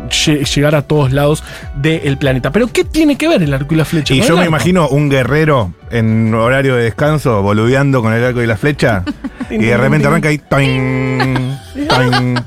lle- 0.09 0.45
llegar 0.45 0.75
a 0.75 0.81
todos 0.83 1.11
lados 1.11 1.43
del 1.75 2.17
planeta. 2.17 2.51
Pero 2.51 2.67
¿qué 2.67 2.83
tiene 2.83 3.17
que 3.17 3.27
ver 3.27 3.41
el 3.43 3.53
arco 3.53 3.73
y 3.73 3.77
la 3.77 3.85
flecha? 3.85 4.13
Y 4.13 4.21
yo 4.21 4.37
me 4.37 4.45
imagino 4.45 4.87
un 4.87 5.09
guerrero 5.09 5.73
en 5.91 6.33
horario 6.33 6.75
de 6.75 6.83
descanso, 6.83 7.41
boludeando 7.41 8.01
con 8.01 8.13
el 8.13 8.23
arco 8.23 8.41
y 8.41 8.47
la 8.47 8.57
flecha, 8.57 9.03
y 9.49 9.57
de 9.57 9.77
repente 9.77 10.07
arranca 10.07 10.29
ahí. 10.29 10.37
toing, 10.49 11.57
toing. 11.87 12.35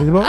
Y 0.00 0.04
tipo, 0.06 0.24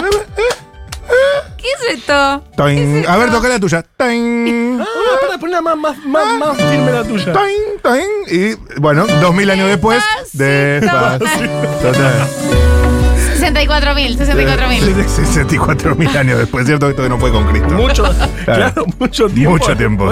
¿Qué 1.65 1.87
es 1.89 1.97
esto? 1.99 2.43
toing. 2.55 3.05
A 3.07 3.17
ver, 3.17 3.31
toca 3.31 3.47
la 3.49 3.59
tuya. 3.59 3.83
toing, 3.97 4.79
Ah, 4.81 4.85
para 5.21 5.37
poner 5.39 5.61
más, 5.63 5.75
más, 5.77 5.97
más, 6.05 6.37
más 6.37 6.57
firme 6.57 6.91
la 6.91 7.03
tuya. 7.03 7.33
toing, 7.33 7.79
toing. 7.81 8.09
Y 8.27 8.53
bueno, 8.79 9.05
dos 9.21 9.33
mil 9.33 9.49
años 9.49 9.67
después, 9.69 10.03
Despacito. 10.33 11.25
despacito. 11.25 12.74
Total. 13.53 13.67
64.000, 13.67 14.17
64.000. 14.17 15.07
64 15.07 15.95
mil 15.95 16.07
años 16.17 16.39
después, 16.39 16.65
¿cierto? 16.65 16.89
Esto 16.89 17.03
que 17.03 17.09
no 17.09 17.17
fue 17.19 17.31
con 17.31 17.45
Cristo. 17.47 17.69
Mucho, 17.69 18.03
claro, 18.45 18.85
mucho 18.99 19.29
tiempo. 19.29 19.51
Mucho 19.51 19.77
tiempo. 19.77 20.11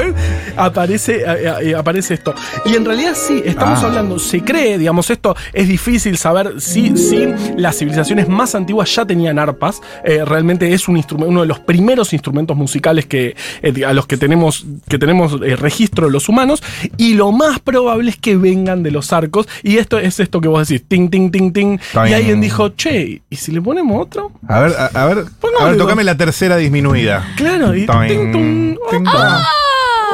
Aparece, 0.56 1.24
eh, 1.26 1.54
eh, 1.62 1.76
aparece 1.76 2.13
esto. 2.15 2.34
Y 2.65 2.76
en 2.76 2.86
realidad 2.86 3.13
sí, 3.15 3.41
estamos 3.46 3.84
Ah. 3.84 3.88
hablando, 3.88 4.19
se 4.19 4.41
cree, 4.41 4.78
digamos, 4.78 5.10
esto 5.10 5.36
es 5.52 5.67
difícil 5.67 6.17
saber 6.17 6.62
si, 6.62 6.96
si 6.98 7.28
las 7.58 7.78
civilizaciones 7.78 8.28
más 8.30 8.56
antiguas 8.56 8.93
ya 8.93 9.06
tenían 9.06 9.39
arpas. 9.39 9.82
Eh, 10.04 10.24
realmente 10.26 10.72
es 10.74 10.88
un 10.88 10.98
instrumento, 10.98 11.30
uno 11.30 11.41
de 11.41 11.48
los 11.48 11.60
primeros 11.60 12.13
instrumentos 12.13 12.56
musicales 12.56 13.06
que, 13.06 13.36
eh, 13.62 13.86
a 13.86 13.93
los 13.93 14.06
que 14.08 14.17
tenemos, 14.17 14.65
que 14.88 15.00
tenemos 15.00 15.34
eh, 15.43 15.56
registro 15.56 16.10
los 16.10 16.30
humanos. 16.30 16.62
Y 16.98 17.15
lo 17.15 17.32
más 17.32 17.60
probable 17.60 18.12
es 18.12 18.17
que 18.17 18.36
vengan 18.38 18.84
de 18.84 18.91
los 18.91 19.12
arcos. 19.12 19.48
Y 19.63 19.78
esto 19.78 19.98
es 19.98 20.19
esto 20.19 20.39
que 20.39 20.48
vos 20.48 20.67
decís, 20.67 20.86
ting, 20.88 21.10
ting, 21.10 21.32
ting, 21.32 21.52
ting. 21.52 21.80
Ting. 21.93 22.08
Y 22.10 22.13
alguien 22.13 22.39
dijo, 22.41 22.69
che, 22.69 23.23
¿y 23.34 23.36
si 23.36 23.52
le 23.52 23.62
ponemos 23.63 24.00
otro? 24.00 24.32
A 24.48 24.60
ver, 24.60 24.76
a, 24.78 24.86
a 24.86 25.06
ver, 25.08 25.17
a 25.60 25.65
ver, 25.65 25.76
dos. 25.76 25.78
tocame 25.78 26.04
la 26.04 26.15
tercera 26.15 26.56
disminuida. 26.58 27.26
Claro, 27.36 27.76
y 27.76 27.88
Toing, 27.88 28.08
ting, 28.08 28.32
tung, 28.32 28.78
ting, 28.91 29.08
opa, 29.08 29.12
tung. 29.12 29.38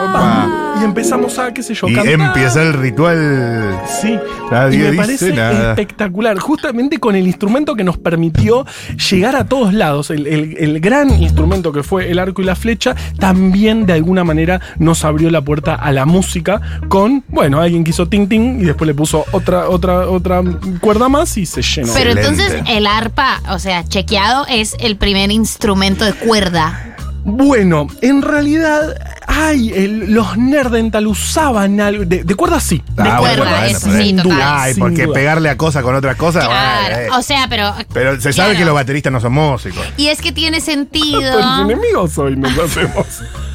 Opa. 0.03 0.75
Y 0.81 0.83
empezamos 0.85 1.37
a, 1.39 1.53
qué 1.53 1.61
sé 1.61 1.73
yo, 1.73 1.87
Y 1.89 1.93
cantar. 1.93 2.13
empieza 2.13 2.61
el 2.61 2.73
ritual. 2.73 3.81
Sí. 4.01 4.17
Nadie 4.49 4.75
y 4.77 4.81
me 4.81 4.85
dice 4.91 4.97
parece 4.97 5.33
nada. 5.33 5.69
espectacular. 5.71 6.39
Justamente 6.39 6.99
con 6.99 7.15
el 7.15 7.27
instrumento 7.27 7.75
que 7.75 7.83
nos 7.83 7.97
permitió 7.97 8.65
llegar 9.09 9.35
a 9.35 9.45
todos 9.45 9.73
lados. 9.73 10.09
El, 10.09 10.25
el- 10.27 10.55
el 10.57 10.79
gran 10.79 11.09
instrumento 11.21 11.71
que 11.73 11.83
fue 11.83 12.09
el 12.09 12.19
arco 12.19 12.41
y 12.41 12.45
la 12.45 12.55
flecha, 12.55 12.95
también 13.19 13.85
de 13.85 13.93
alguna 13.93 14.23
manera 14.23 14.61
nos 14.77 15.03
abrió 15.03 15.29
la 15.31 15.41
puerta 15.41 15.75
a 15.75 15.91
la 15.91 16.05
música 16.05 16.61
con, 16.87 17.23
bueno, 17.27 17.59
alguien 17.59 17.83
que 17.83 17.89
hizo 17.91 18.07
ting 18.07 18.27
ting 18.27 18.59
y 18.61 18.65
después 18.65 18.87
le 18.87 18.93
puso 18.93 19.25
otra, 19.33 19.67
otra, 19.69 20.07
otra 20.07 20.41
cuerda 20.79 21.09
más 21.09 21.35
y 21.37 21.45
se 21.45 21.61
llenó. 21.61 21.91
Pero 21.93 22.11
Excelente. 22.11 22.43
entonces 22.43 22.75
el 22.77 22.87
arpa, 22.87 23.41
o 23.49 23.59
sea, 23.59 23.83
chequeado, 23.85 24.45
es 24.49 24.75
el 24.79 24.95
primer 24.95 25.29
instrumento 25.31 26.05
de 26.05 26.13
cuerda. 26.13 26.95
Bueno, 27.25 27.87
en 28.01 28.21
realidad, 28.21 28.95
ay, 29.31 29.71
el- 29.73 30.13
los 30.13 30.37
Nerdental 30.37 31.05
usaban 31.07 31.79
algo. 31.79 32.03
De, 32.05 32.23
de 32.23 32.35
cuerda 32.35 32.59
sí. 32.59 32.81
De 32.95 33.03
Ah, 33.03 33.17
cuerda, 33.19 33.37
cuerda, 33.37 33.67
eso 33.67 33.91
sin 33.91 34.17
sí, 34.17 34.23
total. 34.23 34.41
Ay, 34.43 34.73
sin 34.73 34.81
porque 34.81 35.03
duda. 35.05 35.13
pegarle 35.13 35.49
a 35.49 35.57
cosa 35.57 35.81
con 35.83 35.95
otra 35.95 36.15
cosa. 36.15 36.39
Claro. 36.41 36.95
bueno, 36.95 36.97
eh. 36.97 37.17
O 37.17 37.21
sea, 37.21 37.45
pero. 37.49 37.73
Pero 37.93 38.15
se 38.19 38.33
sabe 38.33 38.49
claro. 38.49 38.59
que 38.59 38.65
los 38.65 38.73
bateristas 38.73 39.13
no 39.13 39.19
son 39.21 39.33
músicos. 39.33 39.85
Y 39.97 40.07
es 40.07 40.19
que 40.21 40.31
tiene 40.31 40.59
sentido. 40.61 41.21
Los 41.21 41.59
enemigos 41.71 42.17
hoy 42.17 42.35
nos 42.35 42.57
hacemos. 42.57 43.05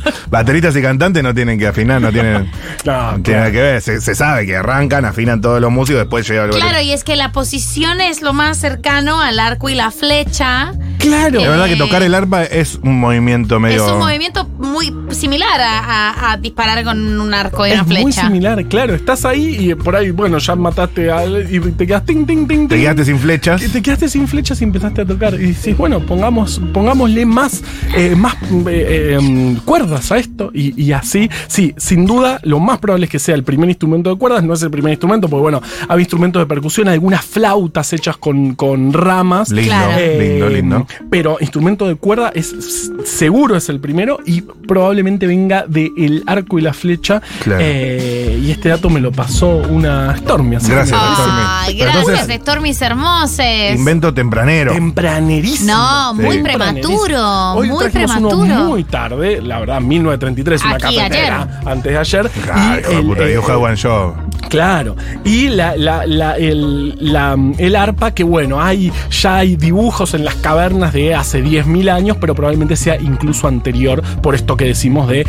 Bateristas 0.28 0.76
y 0.76 0.82
cantantes 0.82 1.22
no 1.22 1.32
tienen 1.34 1.58
que 1.58 1.66
afinar, 1.66 2.00
no 2.00 2.12
tienen, 2.12 2.50
No, 2.84 3.12
no 3.12 3.22
tiene 3.22 3.40
nada 3.40 3.52
que 3.52 3.60
ver. 3.60 3.80
Se, 3.82 4.00
se 4.02 4.14
sabe 4.14 4.44
que 4.44 4.54
arrancan, 4.56 5.04
afinan 5.06 5.40
todos 5.40 5.60
los 5.62 5.70
músicos, 5.72 6.00
después 6.02 6.28
llega 6.28 6.44
el 6.44 6.50
Claro, 6.50 6.66
baterista. 6.66 6.82
y 6.82 6.92
es 6.92 7.04
que 7.04 7.16
la 7.16 7.32
posición 7.32 8.00
es 8.02 8.20
lo 8.20 8.32
más 8.34 8.58
cercano 8.58 9.20
al 9.20 9.38
arco 9.40 9.70
y 9.70 9.74
la 9.74 9.90
flecha. 9.90 10.72
Claro. 10.98 11.40
La 11.40 11.48
verdad 11.48 11.66
que 11.66 11.76
tocar 11.76 12.02
el 12.02 12.14
arpa 12.14 12.44
es 12.44 12.76
un 12.82 13.00
movimiento 13.00 13.58
medio. 13.60 13.84
Es 13.86 13.92
un 13.92 13.98
movimiento 13.98 14.44
muy 14.58 14.94
similar 15.12 15.60
a, 15.64 16.10
a- 16.10 16.32
a 16.32 16.36
disparar 16.36 16.84
con 16.84 17.20
un 17.20 17.34
arco 17.34 17.66
y 17.66 17.72
una 17.72 17.80
Es 17.80 17.86
flecha. 17.86 18.02
muy 18.02 18.12
similar, 18.12 18.64
claro. 18.66 18.94
Estás 18.94 19.24
ahí 19.24 19.56
y 19.70 19.74
por 19.74 19.96
ahí, 19.96 20.10
bueno, 20.10 20.38
ya 20.38 20.54
mataste 20.56 21.10
al. 21.10 21.46
y 21.52 21.58
te 21.72 21.86
quedas 21.86 22.04
ting, 22.04 22.26
ting, 22.26 22.46
ting, 22.46 22.68
Te 22.68 22.78
quedaste 22.80 23.04
sin 23.04 23.18
flechas. 23.18 23.62
Y 23.62 23.68
te 23.68 23.82
quedaste 23.82 24.08
sin 24.08 24.28
flechas 24.28 24.60
y 24.60 24.64
empezaste 24.64 25.00
a 25.02 25.04
tocar. 25.04 25.34
Y 25.34 25.38
dices, 25.46 25.76
bueno, 25.76 26.00
pongamos, 26.00 26.60
pongámosle 26.72 27.26
más, 27.26 27.62
eh, 27.96 28.14
más 28.16 28.34
eh, 28.34 28.66
eh, 28.66 29.16
em, 29.18 29.56
cuerdas 29.56 30.10
a 30.12 30.18
esto. 30.18 30.50
Y, 30.54 30.80
y 30.82 30.92
así, 30.92 31.28
sí, 31.48 31.74
sin 31.76 32.06
duda, 32.06 32.40
lo 32.42 32.60
más 32.60 32.78
probable 32.78 33.06
es 33.06 33.10
que 33.10 33.18
sea 33.18 33.34
el 33.34 33.44
primer 33.44 33.68
instrumento 33.68 34.10
de 34.10 34.16
cuerdas. 34.16 34.42
No 34.44 34.54
es 34.54 34.62
el 34.62 34.70
primer 34.70 34.92
instrumento, 34.92 35.28
porque 35.28 35.42
bueno, 35.42 35.62
había 35.88 36.02
instrumentos 36.02 36.40
de 36.42 36.46
percusión, 36.46 36.88
algunas 36.88 37.24
flautas 37.24 37.92
hechas 37.92 38.16
con, 38.16 38.54
con 38.54 38.92
ramas. 38.92 39.50
Lindo, 39.50 39.64
Claro. 39.74 40.02
lindo, 40.20 40.48
lindo. 40.48 40.86
Pero 41.10 41.36
instrumento 41.40 41.86
de 41.88 41.94
cuerda 41.96 42.30
es 42.34 42.90
seguro 43.04 43.56
es 43.56 43.68
el 43.68 43.80
primero 43.80 44.18
y 44.26 44.40
probablemente 44.42 45.26
venga 45.26 45.53
de 45.62 45.92
el 45.96 46.22
arco 46.26 46.58
y 46.58 46.62
la 46.62 46.72
flecha. 46.72 47.22
Claro. 47.42 47.60
Eh, 47.62 48.40
y 48.44 48.50
este 48.50 48.68
dato 48.68 48.90
me 48.90 49.00
lo 49.00 49.12
pasó 49.12 49.48
una 49.68 50.16
Stormy. 50.16 50.56
así 50.56 50.70
Gracias, 50.70 51.00
me- 51.00 51.14
Stormy. 51.14 51.40
Ay, 51.46 51.76
gracias, 51.78 52.06
entonces- 52.08 52.40
Stormis 52.40 52.82
hermoses. 52.82 53.76
Invento 53.78 54.12
tempranero. 54.12 54.72
Tempranerísimo. 54.72 55.72
No, 55.72 56.14
muy 56.14 56.36
Sí. 56.36 56.42
prematuro, 56.42 57.52
Hoy 57.52 57.68
muy 57.70 57.76
uno 57.84 57.90
prematuro. 57.92 58.46
muy 58.64 58.84
tarde, 58.84 59.40
la 59.40 59.60
verdad, 59.60 59.80
1933, 59.80 60.62
una 60.64 60.74
Aquí, 60.74 60.96
cafetera 60.96 61.60
antes 61.64 61.92
de 61.92 61.98
ayer. 61.98 62.30
Claro, 62.44 62.90
el, 62.90 63.06
puta, 63.06 63.28
eh, 63.28 63.38
One 63.38 63.76
Show. 63.76 64.14
Claro. 64.48 64.94
Y 65.24 65.48
la, 65.48 65.76
la- 65.76 66.06
la- 66.06 66.36
el, 66.36 67.12
la- 67.12 67.36
el 67.58 67.76
arpa, 67.76 68.12
que 68.12 68.22
bueno, 68.24 68.60
hay, 68.62 68.92
ya 69.10 69.36
hay 69.36 69.56
dibujos 69.56 70.14
en 70.14 70.24
las 70.24 70.34
cavernas 70.36 70.92
de 70.92 71.14
hace 71.14 71.42
10.000 71.42 71.88
años, 71.90 72.16
pero 72.20 72.34
probablemente 72.34 72.76
sea 72.76 72.96
incluso 73.00 73.48
anterior 73.48 74.02
por 74.22 74.34
esto 74.34 74.56
que 74.56 74.64
decimos 74.66 75.08
de 75.08 75.26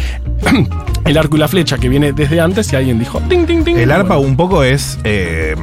el 1.05 1.17
arco 1.17 1.37
y 1.37 1.39
la 1.39 1.47
flecha, 1.47 1.77
que 1.77 1.89
viene 1.89 2.13
desde 2.13 2.39
antes 2.41 2.71
y 2.73 2.75
alguien 2.75 2.99
dijo, 2.99 3.19
ting, 3.29 3.45
ting, 3.45 3.63
ting. 3.63 3.75
El 3.77 3.91
arpa 3.91 4.15
Bueno. 4.15 4.29
un 4.29 4.37
poco 4.37 4.63
es 4.63 4.97
eh, 5.03 5.55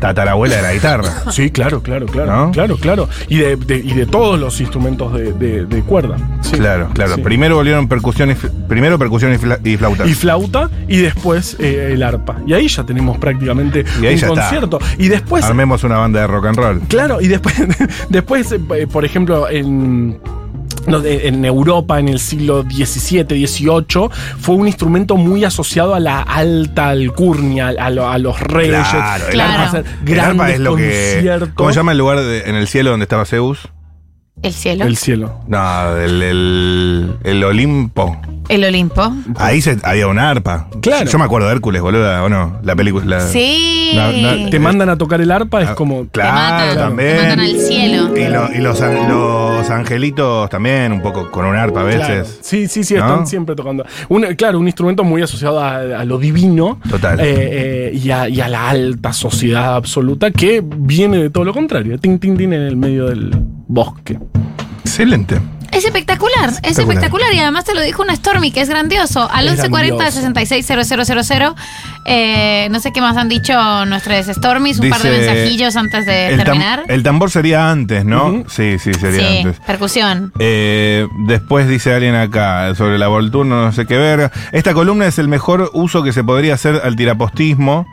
tatarabuela 0.00 0.56
de 0.56 0.62
la 0.62 0.72
guitarra. 0.74 1.08
Sí, 1.30 1.50
claro, 1.50 1.82
claro, 1.82 2.06
claro, 2.06 2.46
¿No? 2.46 2.50
claro, 2.50 2.76
claro. 2.76 3.08
Y 3.28 3.36
de, 3.36 3.56
de- 3.56 3.76
y 3.78 3.92
de 3.92 4.06
todos 4.06 4.38
los 4.40 4.60
instrumentos 4.60 5.12
de, 5.12 5.82
cuerda. 5.86 6.16
Sí. 6.40 6.56
Claro, 6.56 6.88
claro. 6.94 7.14
Sí. 7.16 7.22
Primero 7.22 7.56
volvieron 7.56 7.86
percusión 7.88 8.30
y, 8.30 8.34
primero 8.68 8.98
percusión 8.98 9.32
y, 9.32 9.36
fla- 9.38 9.58
y 9.64 9.76
flauta. 9.76 10.06
y 10.06 10.14
flauta 10.14 10.70
y 10.88 10.96
después 10.98 11.56
eh, 11.60 11.90
el 11.92 12.02
arpa. 12.02 12.36
Y 12.46 12.52
ahí 12.54 12.66
ya 12.68 12.84
tenemos 12.84 13.18
prácticamente 13.18 13.84
Y 14.02 14.06
ahí 14.06 14.14
un 14.14 14.20
ya 14.20 14.26
está. 14.28 14.40
concierto. 14.40 14.78
Y 14.98 15.08
después, 15.08 15.44
Armemos 15.44 15.84
una 15.84 15.98
banda 15.98 16.20
de 16.20 16.26
rock 16.26 16.46
and 16.46 16.56
roll. 16.56 16.80
claro, 16.88 17.20
y 17.20 17.28
después, 17.28 17.54
después 18.08 18.52
eh, 18.52 18.86
por 18.86 19.04
ejemplo, 19.04 19.48
en. 19.48 20.18
No, 20.88 21.00
de- 21.00 21.28
en 21.28 21.44
Europa 21.44 21.98
en 22.00 22.08
el 22.08 22.18
siglo 22.18 22.62
XVII, 22.62 23.24
XVIII, 23.46 24.08
fue 24.40 24.54
un 24.56 24.66
instrumento 24.66 25.16
muy 25.16 25.44
asociado 25.44 25.94
a 25.94 26.00
la 26.00 26.22
alta 26.22 26.88
alcurnia, 26.88 27.68
a, 27.78 27.90
lo- 27.90 28.08
a 28.08 28.18
los 28.18 28.40
reyes. 28.40 28.86
Claro, 28.90 29.24
el 29.26 29.30
Claro. 29.32 29.52
a 29.62 29.64
hacer 29.66 29.84
El 30.06 30.20
arpa 30.20 30.32
grandes 30.34 30.54
es 30.54 30.60
lo 30.60 30.76
que. 30.76 31.12
conciertos. 31.12 31.48
¿Cómo 31.54 31.70
se 31.70 31.76
llama 31.76 31.92
el 31.92 31.98
lugar 31.98 32.20
de- 32.20 32.40
en 32.42 32.56
el 32.56 32.66
cielo 32.68 32.90
donde 32.90 33.04
estaba 33.04 33.24
Zeus? 33.24 33.68
El 34.42 34.52
cielo. 34.52 34.84
El 34.84 34.90
El, 34.90 34.96
cielo. 34.96 35.40
No, 35.48 35.96
el, 35.96 36.22
el, 36.22 37.12
el 37.24 37.44
Olimpo. 37.44 38.16
Olimpo. 38.50 39.12
Ahí 39.36 39.60
se, 39.60 39.76
había 39.82 40.06
una 40.06 40.30
arpa. 40.30 40.68
Claro. 40.80 41.10
Yo 41.10 41.18
me 41.18 41.24
acuerdo 41.26 41.48
de 41.48 41.54
Hércules, 41.54 41.82
boluda, 41.82 42.22
¿o 42.24 42.30
no? 42.30 42.58
La 42.62 42.74
película. 42.74 43.04
la- 43.04 43.20
Sí. 43.20 43.90
Te 44.50 44.58
mandan 44.58 44.88
a 44.88 44.96
tocar 44.96 45.20
el 45.20 45.30
arpa, 45.30 45.62
es 45.62 45.68
Ah, 45.70 45.74
como. 45.74 46.04
Te 46.04 46.10
Claro, 46.20 46.32
matan, 46.32 46.76
también. 46.76 47.16
Te 47.16 47.22
matan 47.24 47.40
al 47.40 47.56
cielo. 47.58 48.16
Y, 48.16 48.24
lo- 48.28 48.52
y 48.54 48.58
los, 48.58 48.80
los 48.80 49.70
angelitos 49.70 50.48
también, 50.48 50.92
un 50.92 51.02
poco 51.02 51.30
con 51.30 51.44
un 51.44 51.56
arpa 51.56 51.80
a 51.82 51.90
Claro. 51.90 52.14
veces. 52.14 52.38
Sí, 52.42 52.68
sí, 52.68 52.84
sí, 52.84 52.94
¿No? 52.94 53.00
están 53.00 53.26
siempre 53.26 53.54
tocando. 53.54 53.84
Un- 54.08 54.34
claro, 54.36 54.58
un 54.58 54.66
instrumento 54.66 55.04
muy 55.04 55.20
asociado 55.20 55.60
a, 55.60 55.76
a 56.00 56.04
lo 56.04 56.16
divino. 56.18 56.80
Total. 56.88 57.20
eh, 57.20 57.24
eh, 57.26 58.00
y, 58.02 58.10
a, 58.10 58.28
y 58.30 58.40
a 58.40 58.48
la 58.48 58.70
alta 58.70 59.12
sociedad 59.12 59.74
absoluta 59.74 60.30
que 60.30 60.62
viene 60.64 61.18
de 61.18 61.28
todo 61.30 61.44
lo 61.44 61.52
contrario. 61.52 61.98
Tin, 61.98 62.18
tin, 62.18 62.36
tin 62.36 62.52
en 62.54 62.62
el 62.62 62.76
medio 62.76 63.06
del 63.06 63.30
bosque. 63.68 64.18
Excelente. 64.84 65.57
Es 65.78 65.84
espectacular, 65.84 66.48
es 66.48 66.54
Espectacular. 66.56 66.88
espectacular 66.96 67.34
y 67.34 67.38
además 67.38 67.64
te 67.64 67.74
lo 67.74 67.80
dijo 67.82 68.02
una 68.02 68.14
Stormy, 68.16 68.50
que 68.50 68.60
es 68.60 68.68
grandioso. 68.68 69.28
Al 69.30 69.46
Es 69.46 69.52
1140 69.52 69.96
grandioso. 69.96 70.20
660000. 70.20 71.54
Eh, 72.10 72.68
no 72.70 72.80
sé 72.80 72.90
qué 72.92 73.00
más 73.00 73.16
han 73.16 73.28
dicho 73.28 73.84
nuestros 73.86 74.26
Stormies, 74.26 74.78
un 74.80 74.88
par 74.88 75.02
de 75.02 75.10
mensajillos 75.10 75.76
antes 75.76 76.06
de 76.06 76.28
El, 76.28 76.40
tam- 76.40 76.44
terminar. 76.44 76.82
el 76.88 77.02
tambor 77.02 77.30
sería 77.30 77.70
antes, 77.70 78.04
¿no? 78.04 78.44
Sí, 78.48 78.78
sí, 78.78 78.94
sería 78.94 79.20
sí, 79.28 79.38
antes. 79.38 79.60
percusión. 79.66 80.32
Eh, 80.38 81.06
después 81.26 81.68
dice 81.68 81.92
alguien 81.94 82.14
acá 82.14 82.74
sobre 82.74 82.98
la 82.98 83.08
Volturno, 83.08 83.62
no 83.66 83.72
sé 83.72 83.86
qué 83.86 83.98
ver. 83.98 84.30
Esta 84.52 84.72
columna 84.74 85.06
es 85.06 85.18
el 85.18 85.28
mejor 85.28 85.70
uso 85.74 86.02
que 86.02 86.12
se 86.12 86.24
podría 86.24 86.54
hacer 86.54 86.80
al 86.82 86.96
tirapostismo. 86.96 87.86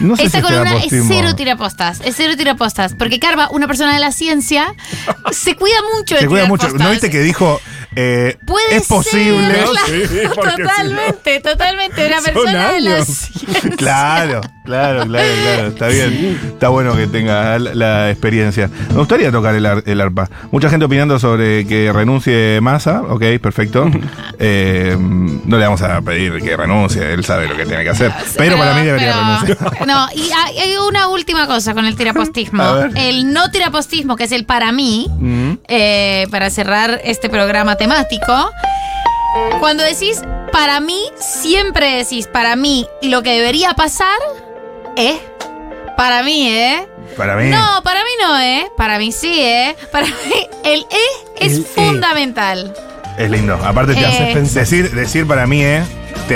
No 0.00 0.16
sé 0.16 0.24
Esta 0.24 0.38
si 0.38 0.44
columna 0.44 0.76
es 0.76 0.92
cero 1.08 1.34
tirapostas, 1.34 2.00
es 2.04 2.14
cero 2.16 2.34
tirapostas. 2.36 2.94
Porque 2.98 3.18
Carva, 3.18 3.48
una 3.50 3.66
persona 3.66 3.94
de 3.94 3.98
la 4.00 4.12
ciencia, 4.12 4.74
se 5.32 5.56
cuida 5.56 5.76
mucho 5.96 6.14
de 6.16 6.20
Se 6.22 6.26
cuida 6.26 6.44
tirar 6.44 6.48
mucho. 6.50 6.68
¿No 6.78 6.90
viste 6.90 7.10
que 7.10 7.22
dijo 7.24 7.60
eh, 7.96 8.36
Puede 8.46 8.76
es 8.76 8.86
posible? 8.86 9.54
ser, 9.86 10.08
Sí, 10.08 10.16
porque 10.34 10.50
si 10.56 10.62
no- 10.62 10.68
totalmente, 10.68 11.40
totalmente. 11.40 12.06
Una 12.06 12.20
Son 12.20 12.24
persona 12.34 12.72
de 12.72 12.80
ciencia. 13.04 13.70
Claro, 13.76 14.40
claro, 14.64 15.04
claro, 15.06 15.28
claro. 15.42 15.66
Está 15.68 15.88
bien. 15.88 16.40
Está 16.46 16.68
bueno 16.68 16.96
que 16.96 17.06
tenga 17.06 17.58
la, 17.58 17.74
la 17.74 18.10
experiencia. 18.10 18.68
Me 18.90 18.94
gustaría 18.96 19.30
tocar 19.30 19.54
el, 19.54 19.66
ar- 19.66 19.82
el 19.86 20.00
arpa. 20.00 20.28
Mucha 20.50 20.68
gente 20.70 20.86
opinando 20.86 21.18
sobre 21.18 21.66
que 21.66 21.92
renuncie 21.92 22.60
Massa. 22.60 23.02
Ok, 23.02 23.22
perfecto. 23.40 23.90
Eh, 24.38 24.96
no 24.98 25.58
le 25.58 25.64
vamos 25.64 25.82
a 25.82 26.00
pedir 26.02 26.40
que 26.42 26.56
renuncie. 26.56 27.12
Él 27.12 27.24
sabe 27.24 27.46
lo 27.48 27.56
que 27.56 27.66
tiene 27.66 27.82
que 27.84 27.90
hacer. 27.90 28.12
Pero, 28.36 28.56
para 28.58 28.74
mí 28.74 28.84
debería 28.84 29.12
pero- 29.12 29.54
renunciar. 29.54 29.86
No, 29.86 30.06
y 30.14 30.30
hay, 30.32 30.76
una 30.88 31.08
última 31.08 31.46
cosa 31.46 31.74
con 31.74 31.84
el 31.86 31.94
tirapostismo. 31.96 32.62
El 32.96 33.32
no 33.32 33.50
tirapostismo, 33.50 34.16
que 34.16 34.24
es 34.24 34.32
el 34.32 34.44
para 34.44 34.72
mí, 34.72 35.08
eh, 35.68 36.26
para 36.30 36.50
cerrar 36.50 37.00
este 37.04 37.28
programa 37.28 37.76
temático. 37.76 38.50
Cuando 39.60 39.82
decís 39.82 40.20
para 40.52 40.78
mí, 40.80 41.00
siempre 41.18 41.96
decís 41.96 42.28
para 42.28 42.54
mí 42.56 42.86
lo 43.02 43.22
que 43.22 43.30
debería 43.32 43.74
pasar 43.74 44.16
es 44.96 45.20
para 45.96 46.22
mí, 46.22 46.48
¿eh? 46.48 46.86
Para 47.16 47.36
mí. 47.36 47.48
No, 47.50 47.80
para 47.84 48.00
mí 48.00 48.10
no, 48.20 48.38
¿eh? 48.40 48.70
Para 48.76 48.98
mí 48.98 49.12
sí, 49.12 49.40
¿eh? 49.42 49.76
Para 49.92 50.06
mí 50.06 50.12
el 50.64 50.80
E 50.90 51.44
es 51.46 51.52
El 51.54 51.60
E. 51.60 51.64
fundamental. 51.64 52.74
Es 53.18 53.30
lindo. 53.30 53.54
Aparte 53.64 53.94
te 53.94 54.00
Eh. 54.00 54.06
hace. 54.06 54.58
Decir, 54.58 54.90
decir 54.90 55.26
para 55.26 55.46
mí, 55.46 55.62
eh, 55.62 55.82
te, 56.28 56.34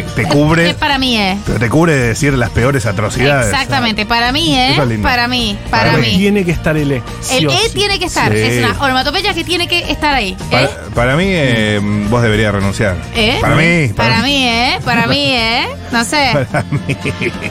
eh, 0.00 0.04
te 0.14 0.24
cubre. 0.24 0.70
Es 0.70 0.74
para 0.74 0.98
mí, 0.98 1.16
¿eh? 1.16 1.38
Pero 1.46 1.58
te 1.58 1.68
cubre 1.68 1.94
de 1.94 2.08
decir 2.08 2.32
las 2.34 2.50
peores 2.50 2.86
atrocidades. 2.86 3.46
Exactamente, 3.52 4.06
para 4.06 4.32
mí, 4.32 4.56
¿eh? 4.56 4.72
Eso 4.72 4.82
es 4.82 4.88
lindo. 4.88 5.08
Para 5.08 5.28
mí, 5.28 5.58
para, 5.70 5.92
Para 5.92 5.98
mí. 5.98 6.16
Tiene 6.16 6.44
que 6.44 6.50
estar 6.52 6.76
el 6.76 6.92
E. 6.92 7.02
sí 7.20 7.38
El 7.38 7.48
o 7.48 7.50
E 7.52 7.56
sí. 7.56 7.70
tiene 7.74 7.98
que 7.98 8.06
estar. 8.06 8.32
Sí. 8.32 8.38
Es 8.38 8.64
una 8.64 8.80
onomatopeya 8.84 9.34
que 9.34 9.44
tiene 9.44 9.66
que 9.68 9.90
estar 9.90 10.14
ahí. 10.14 10.36
Para, 10.50 10.64
¿Eh? 10.64 10.70
para 10.94 11.16
mí, 11.16 11.24
eh, 11.28 11.80
vos 12.08 12.22
deberías 12.22 12.52
renunciar. 12.54 12.96
¿Eh? 13.14 13.38
Para 13.40 13.56
mí. 13.56 13.88
Para 13.94 14.22
mí, 14.22 14.46
¿eh? 14.46 14.78
Para 14.84 15.06
mí, 15.06 15.32
¿eh? 15.34 15.66
No 15.90 16.04
sé. 16.04 16.46
Para 16.52 16.64
mí. 16.70 16.96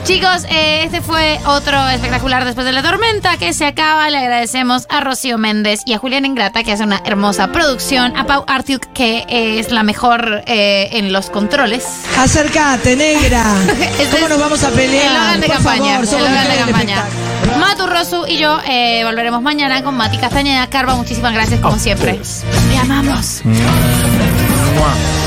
Chicos, 0.04 0.44
eh, 0.50 0.82
este 0.84 1.00
fue 1.00 1.38
otro 1.46 1.88
espectacular 1.88 2.44
después 2.44 2.66
de 2.66 2.72
la 2.72 2.82
tormenta 2.82 3.36
que 3.36 3.52
se 3.52 3.66
acaba. 3.66 4.10
Le 4.10 4.18
agradecemos 4.18 4.86
a 4.88 5.00
Rocío 5.00 5.38
Méndez 5.38 5.80
y 5.86 5.92
a 5.94 5.98
Julián 5.98 6.24
Ingrata 6.24 6.62
que 6.62 6.72
hace 6.72 6.84
una 6.84 7.00
hermosa 7.04 7.52
producción. 7.52 8.16
A 8.16 8.26
Pau 8.26 8.44
Artiuk 8.46 8.92
que 8.92 9.24
es 9.28 9.70
la 9.70 9.82
mejor 9.82 10.42
eh, 10.46 10.88
en 10.92 11.12
los 11.12 11.30
controles. 11.30 11.71
Acércate, 12.18 12.96
negra. 12.96 13.44
¿Cómo 14.12 14.28
nos 14.28 14.38
vamos 14.38 14.62
a 14.62 14.70
pelear? 14.70 15.34
El 15.34 15.40
de 15.40 15.46
Por 15.46 15.56
campaña. 15.56 15.84
favor, 15.84 16.00
el 16.02 16.08
somos 16.08 16.30
de 16.30 16.48
del 16.48 16.58
campaña. 16.58 17.04
Matu 17.58 17.86
Rosu 17.86 18.24
y 18.26 18.38
yo 18.38 18.58
eh, 18.66 19.02
volveremos 19.04 19.42
mañana 19.42 19.82
con 19.82 19.96
Mati 19.96 20.18
Castañeda. 20.18 20.68
Carva, 20.68 20.94
muchísimas 20.94 21.32
gracias 21.32 21.60
como 21.60 21.76
A 21.76 21.78
siempre. 21.78 22.20
Te 22.70 22.78
amamos. 22.78 23.40
Mua. 23.44 25.21